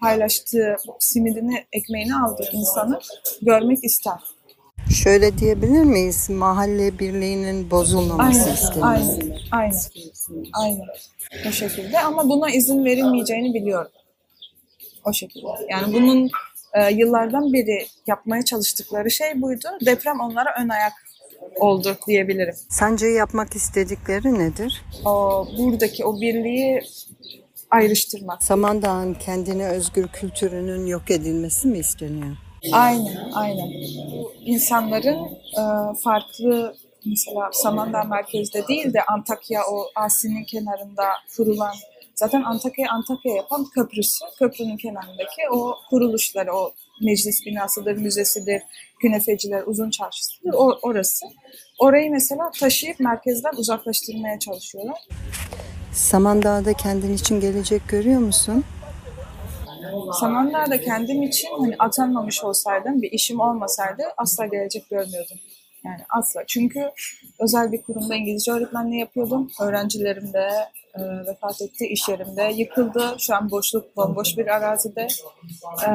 paylaştığı 0.00 0.76
simidini, 0.98 1.66
ekmeğini 1.72 2.16
aldığı 2.16 2.50
insanı 2.52 3.00
görmek 3.42 3.84
ister. 3.84 4.18
Şöyle 4.92 5.38
diyebilir 5.38 5.82
miyiz? 5.82 6.30
Mahalle 6.30 6.98
birliğinin 6.98 7.70
bozulmaması 7.70 8.40
Aynen, 8.40 8.54
isteniyor. 8.54 8.86
aynen, 8.86 9.36
aynen, 9.52 9.74
aynen. 10.52 10.86
O 11.48 11.52
şekilde 11.52 12.00
ama 12.00 12.28
buna 12.28 12.50
izin 12.50 12.84
verilmeyeceğini 12.84 13.54
biliyorum. 13.54 13.90
O 15.04 15.12
şekilde. 15.12 15.46
Yani 15.70 15.94
bunun 15.94 16.30
e, 16.74 16.92
yıllardan 16.92 17.52
beri 17.52 17.86
yapmaya 18.06 18.44
çalıştıkları 18.44 19.10
şey 19.10 19.42
buydu. 19.42 19.68
Deprem 19.86 20.20
onlara 20.20 20.54
ön 20.62 20.68
ayak 20.68 20.92
oldu 21.56 21.96
diyebilirim. 22.06 22.54
Sence 22.68 23.06
yapmak 23.06 23.56
istedikleri 23.56 24.38
nedir? 24.38 24.82
O 25.04 25.46
buradaki 25.58 26.04
o 26.04 26.20
birliği 26.20 26.80
ayrıştırmak. 27.70 28.42
Samandağ'ın 28.42 29.14
kendine 29.14 29.66
özgür 29.68 30.08
kültürünün 30.08 30.86
yok 30.86 31.10
edilmesi 31.10 31.68
mi 31.68 31.78
isteniyor? 31.78 32.36
Aynen, 32.72 33.30
aynen. 33.32 33.72
İnsanların 34.44 35.24
e, 35.58 35.62
farklı 36.04 36.76
mesela 37.06 37.50
Samandağ 37.52 38.04
merkezde 38.04 38.68
değil 38.68 38.92
de 38.92 39.02
Antakya 39.04 39.60
o 39.70 39.86
Asi'nin 39.94 40.44
kenarında 40.44 41.04
kurulan 41.36 41.74
zaten 42.14 42.42
Antakya 42.42 42.90
Antakya 42.90 43.34
yapan 43.34 43.66
köprüsü. 43.74 44.24
Köprünün 44.38 44.76
kenarındaki 44.76 45.42
o 45.52 45.74
kuruluşları, 45.90 46.52
o 46.54 46.72
meclis 47.02 47.46
binasıdır, 47.46 47.96
müzesidir, 47.96 48.62
künefeciler, 49.00 49.62
uzun 49.66 49.90
çarşısıdır. 49.90 50.50
O, 50.54 50.78
orası. 50.82 51.26
Orayı 51.78 52.10
mesela 52.10 52.50
taşıyıp 52.60 53.00
merkezden 53.00 53.52
uzaklaştırmaya 53.56 54.38
çalışıyorlar. 54.38 54.98
Samandağ'da 55.92 56.72
kendin 56.72 57.14
için 57.14 57.40
gelecek 57.40 57.88
görüyor 57.88 58.20
musun? 58.20 58.64
Samandağ'da 60.20 60.80
kendim 60.80 61.22
için 61.22 61.48
hani 61.60 61.76
atanmamış 61.78 62.44
olsaydım, 62.44 63.02
bir 63.02 63.12
işim 63.12 63.40
olmasaydı 63.40 64.02
asla 64.16 64.46
gelecek 64.46 64.90
görmüyordum. 64.90 65.38
Yani 65.84 66.00
asla. 66.08 66.44
Çünkü 66.46 66.90
özel 67.38 67.72
bir 67.72 67.82
kurumda 67.82 68.14
İngilizce 68.14 68.52
öğretmenliği 68.52 69.00
yapıyordum. 69.00 69.50
Öğrencilerim 69.60 70.32
de 70.32 70.48
e, 70.94 71.00
vefat 71.26 71.62
etti, 71.62 71.86
iş 71.86 72.08
yerimde 72.08 72.42
yıkıldı. 72.42 73.16
Şu 73.18 73.34
an 73.34 73.50
boşluk, 73.50 73.96
bomboş 73.96 74.38
bir 74.38 74.46
arazide. 74.46 75.06
E, 75.86 75.90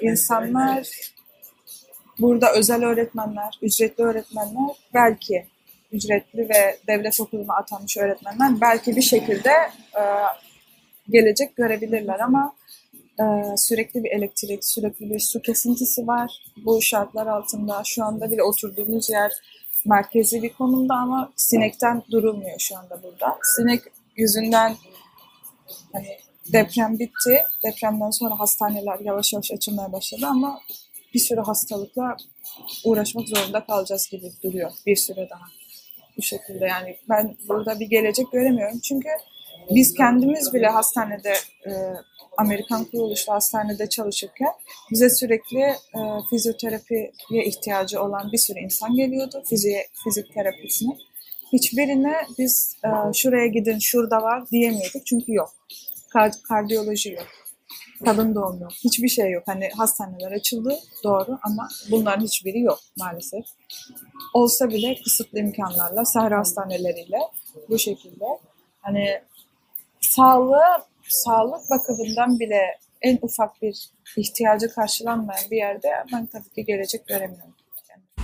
insanlar 0.00 0.88
burada 2.18 2.52
özel 2.52 2.84
öğretmenler, 2.84 3.58
ücretli 3.62 4.02
öğretmenler 4.02 4.76
belki 4.94 5.46
ücretli 5.92 6.48
ve 6.48 6.78
devlet 6.86 7.20
okuluna 7.20 7.54
atanmış 7.54 7.96
öğretmenler 7.96 8.60
belki 8.60 8.96
bir 8.96 9.02
şekilde 9.02 9.50
e, 9.96 10.02
gelecek 11.10 11.56
görebilirler 11.56 12.20
ama 12.20 12.52
ee, 13.20 13.56
sürekli 13.56 14.04
bir 14.04 14.10
elektrik, 14.10 14.64
sürekli 14.64 15.10
bir 15.10 15.20
su 15.20 15.42
kesintisi 15.42 16.06
var. 16.06 16.42
Bu 16.64 16.82
şartlar 16.82 17.26
altında 17.26 17.82
şu 17.84 18.04
anda 18.04 18.30
bile 18.30 18.42
oturduğumuz 18.42 19.10
yer 19.10 19.32
merkezi 19.84 20.42
bir 20.42 20.52
konumda 20.52 20.94
ama 20.94 21.32
sinekten 21.36 22.02
durulmuyor 22.10 22.58
şu 22.58 22.78
anda 22.78 23.02
burada. 23.02 23.38
Sinek 23.56 23.82
yüzünden 24.16 24.76
hani 25.92 26.08
deprem 26.52 26.98
bitti. 26.98 27.44
Depremden 27.64 28.10
sonra 28.10 28.38
hastaneler 28.38 28.98
yavaş 29.00 29.32
yavaş 29.32 29.52
açılmaya 29.52 29.92
başladı 29.92 30.26
ama 30.26 30.60
bir 31.14 31.20
sürü 31.20 31.40
hastalıkla 31.40 32.16
uğraşmak 32.84 33.28
zorunda 33.28 33.64
kalacağız 33.64 34.08
gibi 34.10 34.32
duruyor 34.42 34.70
bir 34.86 34.96
süre 34.96 35.28
daha. 35.30 35.44
Bu 36.16 36.22
şekilde 36.22 36.64
yani 36.66 36.96
ben 37.08 37.36
burada 37.48 37.80
bir 37.80 37.86
gelecek 37.86 38.32
göremiyorum. 38.32 38.80
Çünkü 38.80 39.08
biz 39.70 39.94
kendimiz 39.94 40.54
bile 40.54 40.66
hastanede 40.66 41.34
e, 41.66 41.70
Amerikan 42.40 42.84
kuruluşlu 42.84 43.32
hastanede 43.32 43.88
çalışırken 43.88 44.52
bize 44.90 45.10
sürekli 45.10 45.60
e, 45.60 46.00
fizyoterapiye 46.30 47.12
ihtiyacı 47.44 48.02
olan 48.02 48.32
bir 48.32 48.38
sürü 48.38 48.58
insan 48.58 48.94
geliyordu. 48.94 49.42
Fizik, 49.48 49.76
fizik 50.04 50.34
terapisine. 50.34 50.96
Hiçbirine 51.52 52.14
biz 52.38 52.76
e, 52.84 53.12
şuraya 53.12 53.46
gidin 53.46 53.78
şurada 53.78 54.22
var 54.22 54.50
diyemiyorduk 54.50 55.06
çünkü 55.06 55.32
yok. 55.32 55.50
Kard- 56.14 56.42
kardiyoloji 56.42 57.12
yok. 57.12 57.26
Kadın 58.04 58.34
doğum 58.34 58.60
yok. 58.60 58.72
Hiçbir 58.84 59.08
şey 59.08 59.30
yok. 59.30 59.42
Hani 59.46 59.68
hastaneler 59.76 60.32
açıldı 60.32 60.78
doğru 61.04 61.38
ama 61.42 61.68
bunların 61.90 62.24
hiçbiri 62.24 62.60
yok 62.60 62.78
maalesef. 62.98 63.44
Olsa 64.34 64.68
bile 64.68 64.96
kısıtlı 65.04 65.38
imkanlarla, 65.38 66.04
sahra 66.04 66.38
hastaneleriyle 66.38 67.18
bu 67.68 67.78
şekilde. 67.78 68.24
Hani 68.80 69.20
sağlığı 70.00 70.89
sağlık 71.10 71.70
bakımından 71.70 72.38
bile 72.38 72.60
en 73.02 73.18
ufak 73.22 73.62
bir 73.62 73.90
ihtiyacı 74.16 74.68
karşılanmayan 74.68 75.50
bir 75.50 75.56
yerde 75.56 75.88
ben 76.12 76.26
tabii 76.26 76.50
ki 76.50 76.64
gelecek 76.64 77.06
göremiyorum. 77.06 77.54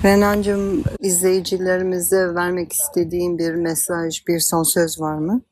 Renancığım 0.04 0.84
izleyicilerimize 1.00 2.34
vermek 2.34 2.72
istediğin 2.72 3.38
bir 3.38 3.54
mesaj, 3.54 4.26
bir 4.26 4.40
son 4.40 4.62
söz 4.62 5.00
var 5.00 5.14
mı? 5.14 5.42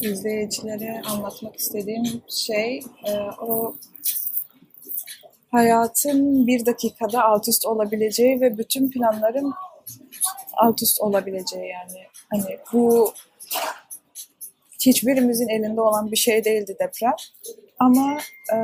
izleyicilere 0.00 1.02
anlatmak 1.06 1.56
istediğim 1.56 2.22
şey 2.28 2.78
e, 3.06 3.12
o 3.40 3.74
hayatın 5.50 6.46
bir 6.46 6.66
dakikada 6.66 7.24
alt 7.24 7.48
üst 7.48 7.66
olabileceği 7.66 8.40
ve 8.40 8.58
bütün 8.58 8.90
planların 8.90 9.52
alt 10.56 10.82
üst 10.82 11.00
olabileceği 11.00 11.68
yani. 11.68 12.06
Hani 12.30 12.58
bu 12.72 13.12
hiçbirimizin 14.86 15.48
elinde 15.48 15.80
olan 15.80 16.10
bir 16.12 16.16
şey 16.16 16.44
değildi 16.44 16.76
deprem. 16.80 17.14
Ama 17.78 18.18
e, 18.52 18.56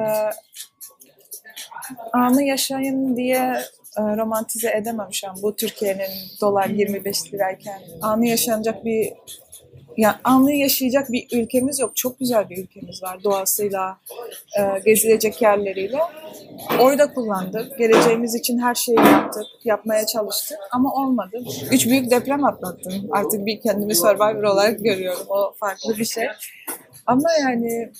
anı 2.12 2.42
yaşayın 2.42 3.16
diye 3.16 3.56
e, 3.98 4.02
romantize 4.02 4.70
edemem 4.70 5.08
şu 5.12 5.30
an 5.30 5.36
bu 5.42 5.56
Türkiye'nin 5.56 6.10
dolar 6.40 6.66
25 6.68 7.34
lirayken. 7.34 7.82
Anı 8.02 8.26
yaşanacak 8.26 8.84
bir 8.84 9.12
ya 9.96 10.20
anı 10.24 10.52
yaşayacak 10.52 11.12
bir 11.12 11.26
ülkemiz 11.32 11.78
yok. 11.78 11.96
Çok 11.96 12.18
güzel 12.18 12.50
bir 12.50 12.58
ülkemiz 12.62 13.02
var 13.02 13.24
doğasıyla, 13.24 13.98
e, 14.58 14.80
gezilecek 14.84 15.42
yerleriyle. 15.42 15.98
Oy 16.80 16.98
da 16.98 17.14
kullandık. 17.14 17.78
Geleceğimiz 17.78 18.34
için 18.34 18.58
her 18.58 18.74
şeyi 18.74 18.98
yaptık, 18.98 19.46
yapmaya 19.64 20.06
çalıştık 20.06 20.58
ama 20.72 20.94
olmadı. 20.94 21.44
Üç 21.70 21.86
büyük 21.86 22.10
deprem 22.10 22.44
atlattım. 22.44 22.92
Artık 23.12 23.46
bir 23.46 23.60
kendimi 23.60 23.94
survivor 23.94 24.42
olarak 24.42 24.78
görüyorum. 24.78 25.26
O 25.28 25.54
farklı 25.60 25.98
bir 25.98 26.04
şey. 26.04 26.24
Ama 27.06 27.28
yani 27.40 27.92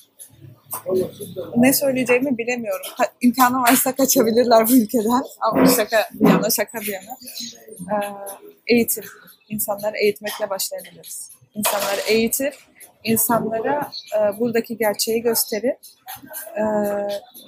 ne 1.57 1.73
söyleyeceğimi 1.73 2.39
bilemiyorum. 2.39 2.87
Ha, 2.95 3.05
imkanı 3.21 3.63
varsa 3.63 3.95
kaçabilirler 3.95 4.69
bu 4.69 4.73
ülkeden. 4.73 5.23
Ama 5.41 5.67
şaka 5.67 6.09
bir 6.13 6.29
yana, 6.29 6.51
şaka 6.51 6.81
bir 6.81 6.93
yana. 6.93 7.17
Ee, 7.81 8.75
eğitim. 8.75 9.05
İnsanları 9.49 9.97
eğitmekle 9.97 10.51
başlayabiliriz. 10.51 11.36
İnsanları 11.57 12.01
eğitir, 12.09 12.55
insanlara 13.05 13.91
e, 14.17 14.41
buradaki 14.41 14.77
gerçeği 14.77 15.23
gösterir. 15.23 15.75
E, 16.57 16.63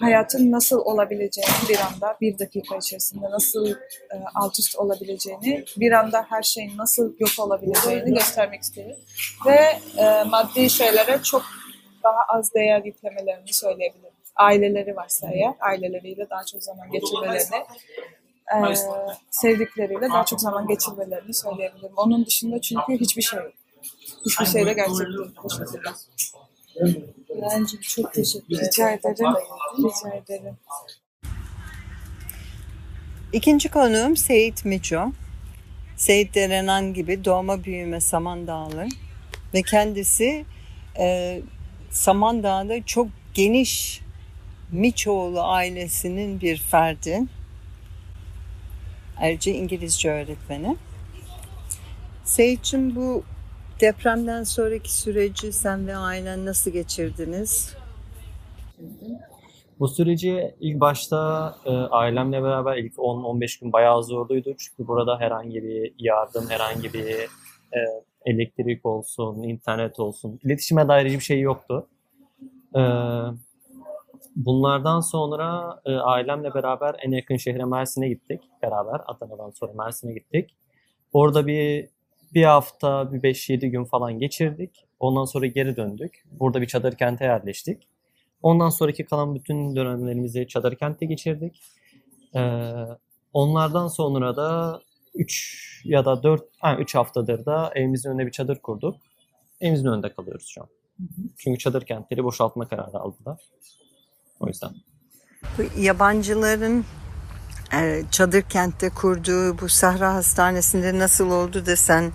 hayatın 0.00 0.52
nasıl 0.52 0.78
olabileceğini 0.78 1.68
bir 1.68 1.78
anda, 1.78 2.16
bir 2.20 2.38
dakika 2.38 2.76
içerisinde 2.76 3.30
nasıl 3.30 3.68
e, 3.70 4.16
alt 4.34 4.58
üst 4.58 4.76
olabileceğini, 4.76 5.64
bir 5.76 5.92
anda 5.92 6.26
her 6.28 6.42
şeyin 6.42 6.78
nasıl 6.78 7.12
yok 7.18 7.30
olabileceğini 7.38 8.14
göstermek 8.14 8.62
isterim. 8.62 8.96
Ve 9.46 9.78
e, 9.96 10.24
maddi 10.24 10.70
şeylere 10.70 11.22
çok 11.22 11.42
daha 12.04 12.38
az 12.38 12.54
değer 12.54 12.84
yüklemelerini 12.84 13.52
söyleyebilirim. 13.52 14.12
Aileleri 14.36 14.96
varsa 14.96 15.28
eğer, 15.32 15.54
aileleriyle 15.60 16.30
daha 16.30 16.44
çok 16.44 16.62
zaman 16.62 16.90
geçirmelerini, 16.90 17.64
e, 18.54 18.74
sevdikleriyle 19.30 20.08
daha 20.08 20.24
çok 20.24 20.40
zaman 20.40 20.66
geçirmelerini 20.66 21.34
söyleyebilirim. 21.34 21.92
Onun 21.96 22.26
dışında 22.26 22.60
çünkü 22.60 23.00
hiçbir 23.00 23.22
şey 23.22 23.38
yok. 23.38 23.52
Hiçbir 24.26 24.46
şeyde 24.46 24.72
gerçek 24.72 24.98
değil. 24.98 25.30
Teşekkürler. 25.42 25.94
Bence 27.42 27.80
çok 27.80 28.14
teşekkür 28.14 28.56
ederim. 28.56 28.66
Rica 28.66 28.90
ederim. 28.90 29.34
Rica 29.78 30.14
ederim. 30.16 30.56
İkinci 33.32 33.68
konuğum 33.68 34.16
Seyit 34.16 34.64
Miço. 34.64 35.12
Seyit 35.96 36.34
de 36.34 36.48
Renan 36.48 36.94
gibi 36.94 37.24
doğma 37.24 37.64
büyüme 37.64 38.00
Samandağlı 38.00 38.86
ve 39.54 39.62
kendisi 39.62 40.44
e, 40.98 41.40
Samandağ'da 41.90 42.84
çok 42.84 43.08
geniş 43.34 44.00
Miçoğlu 44.72 45.42
ailesinin 45.42 46.40
bir 46.40 46.56
ferdi. 46.56 47.22
Ayrıca 49.20 49.52
İngilizce 49.52 50.10
öğretmeni. 50.10 50.76
Seyit'cim 52.24 52.96
bu 52.96 53.24
depremden 53.80 54.42
sonraki 54.42 54.94
süreci 54.94 55.52
sen 55.52 55.86
ve 55.86 55.96
ailen 55.96 56.46
nasıl 56.46 56.70
geçirdiniz? 56.70 57.76
Bu 59.80 59.88
süreci 59.88 60.54
ilk 60.60 60.80
başta 60.80 61.54
e, 61.64 61.70
ailemle 61.70 62.42
beraber 62.42 62.76
ilk 62.76 62.94
10-15 62.94 63.60
gün 63.60 63.72
bayağı 63.72 64.04
zorluydu. 64.04 64.54
Çünkü 64.58 64.88
burada 64.88 65.20
herhangi 65.20 65.62
bir 65.62 65.94
yardım, 65.98 66.50
herhangi 66.50 66.92
bir 66.92 67.06
e, 67.72 67.80
elektrik 68.24 68.86
olsun, 68.86 69.42
internet 69.42 70.00
olsun, 70.00 70.40
iletişime 70.44 70.88
dair 70.88 71.06
hiçbir 71.06 71.20
şey 71.20 71.40
yoktu. 71.40 71.86
E, 72.74 72.80
bunlardan 74.36 75.00
sonra 75.00 75.80
e, 75.84 75.92
ailemle 75.94 76.54
beraber 76.54 76.96
en 77.06 77.10
yakın 77.10 77.36
şehre 77.36 77.64
Mersin'e 77.64 78.08
gittik 78.08 78.40
beraber. 78.62 79.00
Adana'dan 79.06 79.50
sonra 79.50 79.72
Mersin'e 79.72 80.14
gittik. 80.14 80.56
Orada 81.12 81.46
bir 81.46 81.88
bir 82.34 82.44
hafta, 82.44 83.12
bir 83.12 83.20
5-7 83.20 83.66
gün 83.66 83.84
falan 83.84 84.18
geçirdik. 84.18 84.86
Ondan 85.00 85.24
sonra 85.24 85.46
geri 85.46 85.76
döndük. 85.76 86.24
Burada 86.30 86.60
bir 86.60 86.66
çadır 86.66 86.96
kente 86.96 87.24
yerleştik. 87.24 87.88
Ondan 88.42 88.68
sonraki 88.68 89.04
kalan 89.04 89.34
bütün 89.34 89.76
dönemlerimizi 89.76 90.48
çadır 90.48 90.76
kentte 90.76 91.06
geçirdik. 91.06 91.62
Ee, 92.34 92.62
onlardan 93.32 93.88
sonra 93.88 94.36
da 94.36 94.80
3 95.14 95.82
ya 95.84 96.04
da 96.04 96.22
4, 96.22 96.42
yani 96.64 96.82
3 96.82 96.94
haftadır 96.94 97.46
da 97.46 97.72
evimizin 97.74 98.10
önüne 98.10 98.26
bir 98.26 98.30
çadır 98.30 98.58
kurduk. 98.58 98.96
Evimizin 99.60 99.86
önünde 99.86 100.12
kalıyoruz 100.12 100.46
şu 100.46 100.62
an. 100.62 100.68
Çünkü 101.38 101.58
çadır 101.58 101.82
kentleri 101.86 102.24
boşaltma 102.24 102.68
kararı 102.68 102.98
aldılar. 102.98 103.40
O 104.40 104.46
yüzden. 104.46 104.70
Bu 105.58 105.80
yabancıların 105.80 106.84
e, 107.72 108.02
çadır 108.10 108.42
kentte 108.42 108.90
kurduğu 108.90 109.58
bu 109.58 109.68
Sahra 109.68 110.14
Hastanesi'nde 110.14 110.98
nasıl 110.98 111.30
oldu 111.30 111.66
da 111.66 111.76
sen 111.76 112.12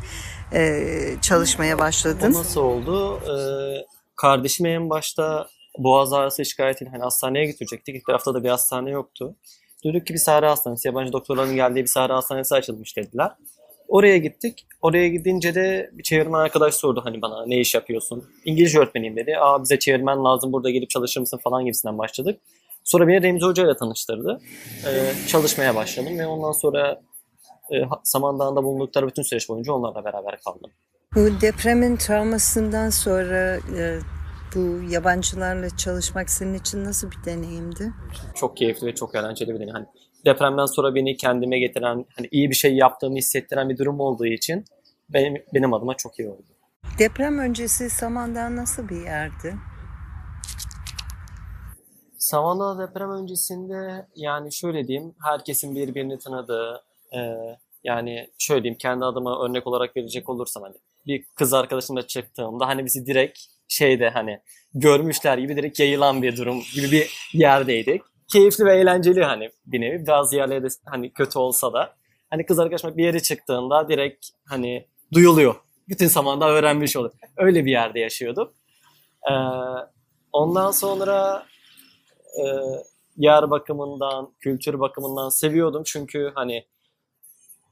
e, 0.54 0.90
çalışmaya 1.22 1.76
O 1.76 1.80
başladın? 1.80 2.34
nasıl 2.34 2.62
oldu? 2.62 3.20
Ee, 3.20 3.86
kardeşim 4.16 4.66
en 4.66 4.90
başta 4.90 5.48
boğaz 5.78 6.14
ağrısı 6.14 6.46
şikayetiyle 6.46 6.92
hani 6.92 7.02
hastaneye 7.04 7.46
götürecektik. 7.46 7.96
İlk 7.96 8.06
tarafta 8.06 8.34
da 8.34 8.44
bir 8.44 8.50
hastane 8.50 8.90
yoktu. 8.90 9.36
Duyduk 9.84 10.08
ki 10.08 10.14
bir 10.14 10.20
Sahra 10.20 10.52
Hastanesi, 10.52 10.88
yabancı 10.88 11.14
doktorların 11.14 11.56
geldiği 11.56 11.82
bir 11.82 11.88
Sahra 11.88 12.16
Hastanesi 12.16 12.56
açılmış 12.56 12.98
dediler. 12.98 13.32
Oraya 13.88 14.18
gittik. 14.18 14.66
Oraya 14.82 15.08
gidince 15.08 15.56
de 15.56 15.90
bir 15.94 16.04
çevirmen 16.04 16.40
arkadaş 16.40 16.74
sordu 16.74 17.02
hani 17.04 17.22
bana 17.22 17.46
ne 17.46 17.60
iş 17.60 17.76
yapıyorsun? 17.76 18.24
İngilizce 18.46 18.80
öğretmeniyim 18.80 19.16
dedi. 19.16 19.38
Aa 19.40 19.64
bize 19.64 19.80
çevirmen 19.80 20.24
lazım 20.24 20.54
burada 20.54 20.70
gelip 20.70 20.90
çalışır 20.90 21.20
mısın 21.22 21.40
falan 21.44 21.66
gibisinden 21.66 21.98
başladık. 21.98 22.40
Sonra 22.84 23.08
beni 23.08 23.24
Remzi 23.24 23.46
Hoca 23.46 23.64
ile 23.64 23.78
tanıştırdı. 23.78 24.42
Ee, 24.88 25.28
çalışmaya 25.28 25.76
başladım 25.76 26.20
ve 26.20 26.28
ondan 26.28 26.52
sonra 26.52 27.02
e, 27.74 27.76
Samandağ'da 28.04 28.64
bulundukları 28.64 29.08
bütün 29.08 29.22
süreç 29.22 29.50
boyunca 29.50 29.74
onlarla 29.74 30.06
beraber 30.06 30.40
kaldım. 30.42 30.72
Bu 31.16 31.42
depremin 31.42 31.96
travmasından 31.96 32.90
sonra 32.90 33.60
e, 33.78 34.00
bu 34.56 34.92
yabancılarla 34.92 35.78
çalışmak 35.78 36.30
senin 36.30 36.54
için 36.54 36.86
nasıl 36.86 37.12
bir 37.12 37.24
deneyimdi? 37.26 37.94
çok 38.36 38.58
keyifli 38.58 38.88
ve 38.88 38.96
çok 38.96 39.16
eğlenceli 39.16 39.50
bir 39.50 39.56
deneyim. 39.56 39.74
Hani 39.74 39.86
depremden 40.26 40.66
sonra 40.66 40.96
beni 40.96 41.18
kendime 41.18 41.60
getiren, 41.60 42.06
hani 42.16 42.28
iyi 42.32 42.50
bir 42.50 42.56
şey 42.56 42.76
yaptığımı 42.76 43.18
hissettiren 43.18 43.70
bir 43.70 43.78
durum 43.78 44.00
olduğu 44.00 44.26
için 44.26 44.66
benim, 45.10 45.44
benim 45.54 45.74
adıma 45.74 45.98
çok 45.98 46.20
iyi 46.20 46.30
oldu. 46.30 46.44
Deprem 47.00 47.40
öncesi 47.40 47.90
Samandağ 47.90 48.56
nasıl 48.56 48.90
bir 48.90 49.02
yerdi? 49.02 49.56
Savannah 52.24 52.80
deprem 52.80 53.12
öncesinde 53.12 54.08
yani 54.16 54.54
şöyle 54.54 54.88
diyeyim, 54.88 55.16
herkesin 55.24 55.76
birbirini 55.76 56.20
tanıdığı, 56.20 56.84
e, 57.16 57.20
yani 57.84 58.30
şöyle 58.38 58.64
diyeyim 58.64 58.78
kendi 58.78 59.06
adıma 59.06 59.46
örnek 59.46 59.68
olarak 59.68 59.98
verecek 59.98 60.30
olursam 60.30 60.64
hani 60.64 60.76
bir 61.06 61.26
kız 61.36 61.54
arkadaşımla 61.54 62.08
çıktığımda 62.08 62.68
hani 62.68 62.86
bizi 62.86 63.06
direkt 63.06 63.40
şeyde 63.68 64.10
hani 64.10 64.40
görmüşler 64.74 65.38
gibi 65.38 65.56
direkt 65.56 65.80
yayılan 65.80 66.22
bir 66.22 66.38
durum 66.38 66.62
gibi 66.76 66.92
bir 66.92 67.30
yerdeydik. 67.34 68.02
Keyifli 68.28 68.66
ve 68.66 68.78
eğlenceli 68.78 69.24
hani 69.24 69.50
bir 69.66 69.82
nevi. 69.82 70.08
Bazı 70.08 70.36
yerlerde 70.36 70.68
hani 70.86 71.14
kötü 71.14 71.40
olsa 71.40 71.74
da 71.74 71.96
hani 72.30 72.46
kız 72.46 72.60
arkadaşımla 72.60 72.98
bir 72.98 73.04
yere 73.04 73.20
çıktığında 73.20 73.90
direkt 73.90 74.26
hani 74.46 74.88
duyuluyor. 75.14 75.56
Bütün 75.90 76.08
zamanda 76.08 76.50
öğrenmiş 76.50 76.98
olur. 76.98 77.12
Öyle 77.38 77.66
bir 77.66 77.72
yerde 77.72 78.00
yaşıyorduk. 78.00 78.54
Ee, 79.30 79.34
ondan 80.34 80.72
sonra 80.72 81.46
e, 82.40 82.46
yer 83.18 83.52
bakımından, 83.52 84.34
kültür 84.40 84.80
bakımından 84.80 85.30
seviyordum. 85.30 85.84
Çünkü 85.86 86.32
hani 86.36 86.66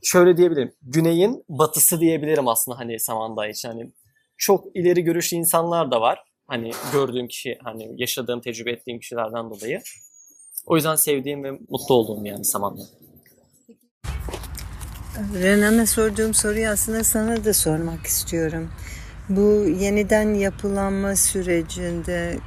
şöyle 0.03 0.37
diyebilirim. 0.37 0.73
Güneyin 0.81 1.45
batısı 1.49 1.99
diyebilirim 1.99 2.47
aslında 2.47 2.79
hani 2.79 2.99
Samandağ 2.99 3.47
için. 3.47 3.69
Hani 3.69 3.91
çok 4.37 4.75
ileri 4.75 5.03
görüşlü 5.03 5.37
insanlar 5.37 5.91
da 5.91 6.01
var. 6.01 6.23
Hani 6.47 6.71
gördüğüm 6.93 7.27
kişi, 7.27 7.57
hani 7.63 8.01
yaşadığım, 8.01 8.41
tecrübe 8.41 8.71
ettiğim 8.71 8.99
kişilerden 8.99 9.49
dolayı. 9.49 9.81
O 10.65 10.75
yüzden 10.75 10.95
sevdiğim 10.95 11.43
ve 11.43 11.51
mutlu 11.51 11.95
olduğum 11.95 12.25
yani 12.25 12.45
Samandağ. 12.45 12.81
Renan'a 15.33 15.85
sorduğum 15.85 16.33
soruyu 16.33 16.67
aslında 16.69 17.03
sana 17.03 17.45
da 17.45 17.53
sormak 17.53 18.05
istiyorum. 18.05 18.71
Bu 19.29 19.41
yeniden 19.79 20.33
yapılanma 20.33 21.15
sürecinde 21.15 22.37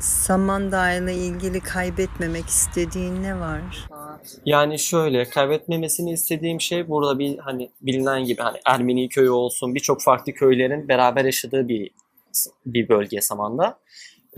Samandağ 0.00 0.92
ile 0.92 1.14
ilgili 1.14 1.60
kaybetmemek 1.60 2.46
istediğin 2.46 3.22
ne 3.22 3.40
var? 3.40 3.86
Yani 4.46 4.78
şöyle 4.78 5.24
kaybetmemesini 5.24 6.12
istediğim 6.12 6.60
şey 6.60 6.88
burada 6.88 7.18
bir 7.18 7.38
hani 7.38 7.70
bilinen 7.80 8.24
gibi 8.24 8.42
hani 8.42 8.58
Ermeni 8.66 9.08
köyü 9.08 9.30
olsun 9.30 9.74
birçok 9.74 10.02
farklı 10.02 10.32
köylerin 10.32 10.88
beraber 10.88 11.24
yaşadığı 11.24 11.68
bir 11.68 11.90
bir 12.66 12.88
bölge 12.88 13.20
Saman'da. 13.20 13.78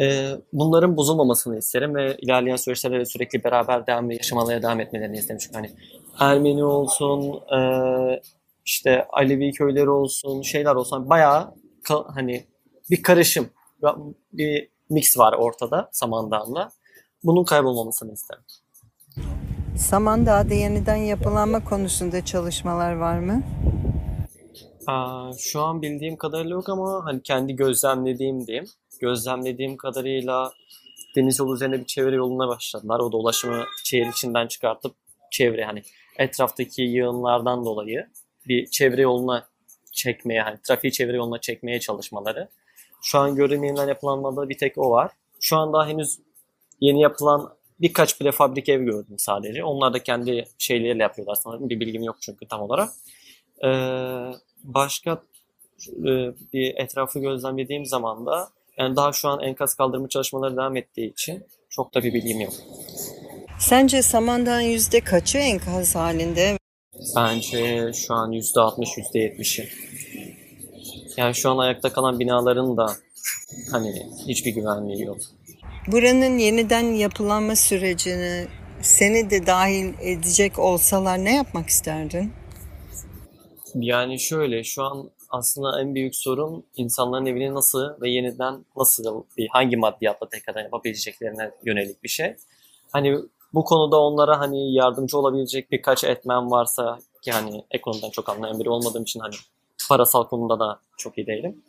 Ee, 0.01 0.31
bunların 0.53 0.97
bozulmamasını 0.97 1.59
isterim 1.59 1.95
ve 1.95 2.17
ilerleyen 2.17 2.57
süreçlerde 2.57 2.99
de 3.01 3.05
sürekli 3.05 3.45
beraber 3.45 3.87
devam 3.87 4.11
yaşamalarına 4.11 4.63
devam 4.63 4.81
etmelerini 4.81 5.17
isterim. 5.19 5.39
Çünkü 5.39 5.55
hani 5.55 5.71
Ermeni 6.21 6.65
olsun, 6.65 7.41
e, 7.59 7.61
işte 8.65 9.07
Alevi 9.13 9.53
köyleri 9.53 9.91
olsun, 9.91 10.43
şeyler 10.43 10.75
olsun 10.75 11.09
bayağı 11.09 11.55
ka- 11.85 12.15
hani 12.15 12.45
bir 12.91 13.03
karışım, 13.03 13.49
bir 14.33 14.69
mix 14.91 15.19
var 15.19 15.33
ortada 15.33 15.89
Samandağ'la. 15.93 16.71
Bunun 17.25 17.45
kaybolmamasını 17.45 18.13
isterim. 18.13 18.43
Samandağ'da 19.79 20.55
yeniden 20.55 20.97
yapılanma 20.97 21.65
konusunda 21.65 22.25
çalışmalar 22.25 22.97
var 22.97 23.19
mı? 23.19 23.43
Aa, 24.87 25.33
şu 25.39 25.61
an 25.63 25.83
bildiğim 25.83 26.17
kadarıyla 26.17 26.55
yok 26.55 26.69
ama 26.69 27.05
hani 27.05 27.23
kendi 27.23 27.57
gözlemlediğim 27.57 28.47
diyeyim. 28.47 28.67
Gözlemlediğim 29.01 29.77
kadarıyla 29.77 30.53
deniz 31.17 31.39
yolu 31.39 31.55
üzerine 31.55 31.81
bir 31.81 31.85
çevre 31.85 32.17
yoluna 32.17 32.49
başladılar. 32.49 33.01
O 33.01 33.13
dolaşımı 33.13 33.65
şehir 33.85 34.07
içinden 34.07 34.47
çıkartıp 34.47 34.95
çevre 35.31 35.65
hani 35.65 35.83
etraftaki 36.19 36.83
yığınlardan 36.83 37.65
dolayı 37.65 38.07
bir 38.49 38.67
çevre 38.67 39.03
yoluna 39.03 39.49
çekmeye 39.93 40.43
hani 40.43 40.59
trafiği 40.63 40.93
çevre 40.93 41.17
yoluna 41.17 41.41
çekmeye 41.41 41.81
çalışmaları. 41.81 42.49
Şu 43.03 43.19
an 43.19 43.35
görünmeyenler 43.35 43.89
yapılanmada 43.89 44.49
bir 44.49 44.59
tek 44.59 44.79
o 44.79 44.91
var. 44.91 45.11
Şu 45.41 45.57
an 45.57 45.73
daha 45.73 45.87
henüz 45.87 46.19
yeni 46.81 47.01
yapılan 47.01 47.57
birkaç 47.81 48.19
prefabrik 48.19 48.69
ev 48.69 48.83
gördüm 48.83 49.19
sadece. 49.19 49.65
Onlar 49.65 49.93
da 49.93 50.03
kendi 50.03 50.45
şeyleriyle 50.59 51.03
yapıyorlar 51.03 51.35
sanırım. 51.35 51.69
Bir 51.69 51.81
bilgim 51.81 52.03
yok 52.03 52.17
çünkü 52.21 52.49
tam 52.49 52.61
olarak. 52.61 52.89
Ee, 53.65 53.69
başka 54.65 55.23
e, 55.89 56.13
bir 56.53 56.75
etrafı 56.77 57.19
gözlemlediğim 57.19 57.87
zaman 57.87 58.27
da 58.27 58.49
yani 58.79 58.97
daha 58.97 59.13
şu 59.13 59.29
an 59.29 59.41
enkaz 59.41 59.75
kaldırma 59.75 60.09
çalışmaları 60.09 60.57
devam 60.57 60.77
ettiği 60.77 61.13
için 61.13 61.45
çok 61.71 61.95
da 61.95 62.03
bir 62.03 62.15
bilgim 62.15 62.41
yok. 62.41 62.53
Sence 63.59 64.03
Samandağ'ın 64.03 64.61
yüzde 64.61 65.01
kaçı 65.01 65.39
enkaz 65.39 65.95
halinde? 65.95 66.59
Bence 67.17 67.93
şu 67.93 68.15
an 68.15 68.33
%60, 68.33 68.85
%70'i. 69.15 69.69
Yani 71.17 71.35
şu 71.35 71.51
an 71.51 71.59
ayakta 71.59 71.93
kalan 71.93 72.19
binaların 72.19 72.77
da 72.77 72.87
hani 73.71 74.07
hiçbir 74.29 74.55
güvenliği 74.55 75.03
yok. 75.05 75.19
Buranın 75.87 76.39
yeniden 76.39 76.85
yapılanma 76.85 77.57
sürecini 77.57 78.47
seni 78.83 79.31
de 79.31 79.47
dahil 79.47 79.95
edecek 80.01 80.59
olsalar 80.59 81.19
ne 81.19 81.35
yapmak 81.35 81.69
isterdin? 81.69 82.33
Yani 83.75 84.21
şöyle 84.21 84.65
şu 84.65 84.83
an 84.83 85.11
aslında 85.31 85.81
en 85.81 85.95
büyük 85.95 86.17
sorun 86.17 86.65
insanların 86.77 87.27
evini 87.27 87.55
nasıl 87.55 88.01
ve 88.01 88.11
yeniden 88.11 88.65
nasıl 88.77 89.25
bir 89.37 89.49
hangi 89.53 89.77
maddiyatla 89.77 90.29
tekrardan 90.29 90.63
yapabileceklerine 90.63 91.51
yönelik 91.65 92.03
bir 92.03 92.09
şey. 92.09 92.37
Hani 92.93 93.19
bu 93.55 93.65
konuda 93.65 94.01
onlara 94.01 94.41
hani 94.41 94.75
yardımcı 94.75 95.19
olabilecek 95.19 95.71
birkaç 95.71 96.05
etmen 96.05 96.51
varsa 96.51 96.99
ki 97.23 97.31
hani 97.31 97.65
ekonomiden 97.71 98.11
çok 98.11 98.29
anlayan 98.29 98.61
biri 98.61 98.71
olmadığım 98.71 99.03
için 99.03 99.21
hani 99.21 99.35
parasal 99.89 100.25
konuda 100.25 100.61
da 100.61 100.81
çok 100.99 101.19
iyi 101.19 101.27
değilim. 101.27 101.65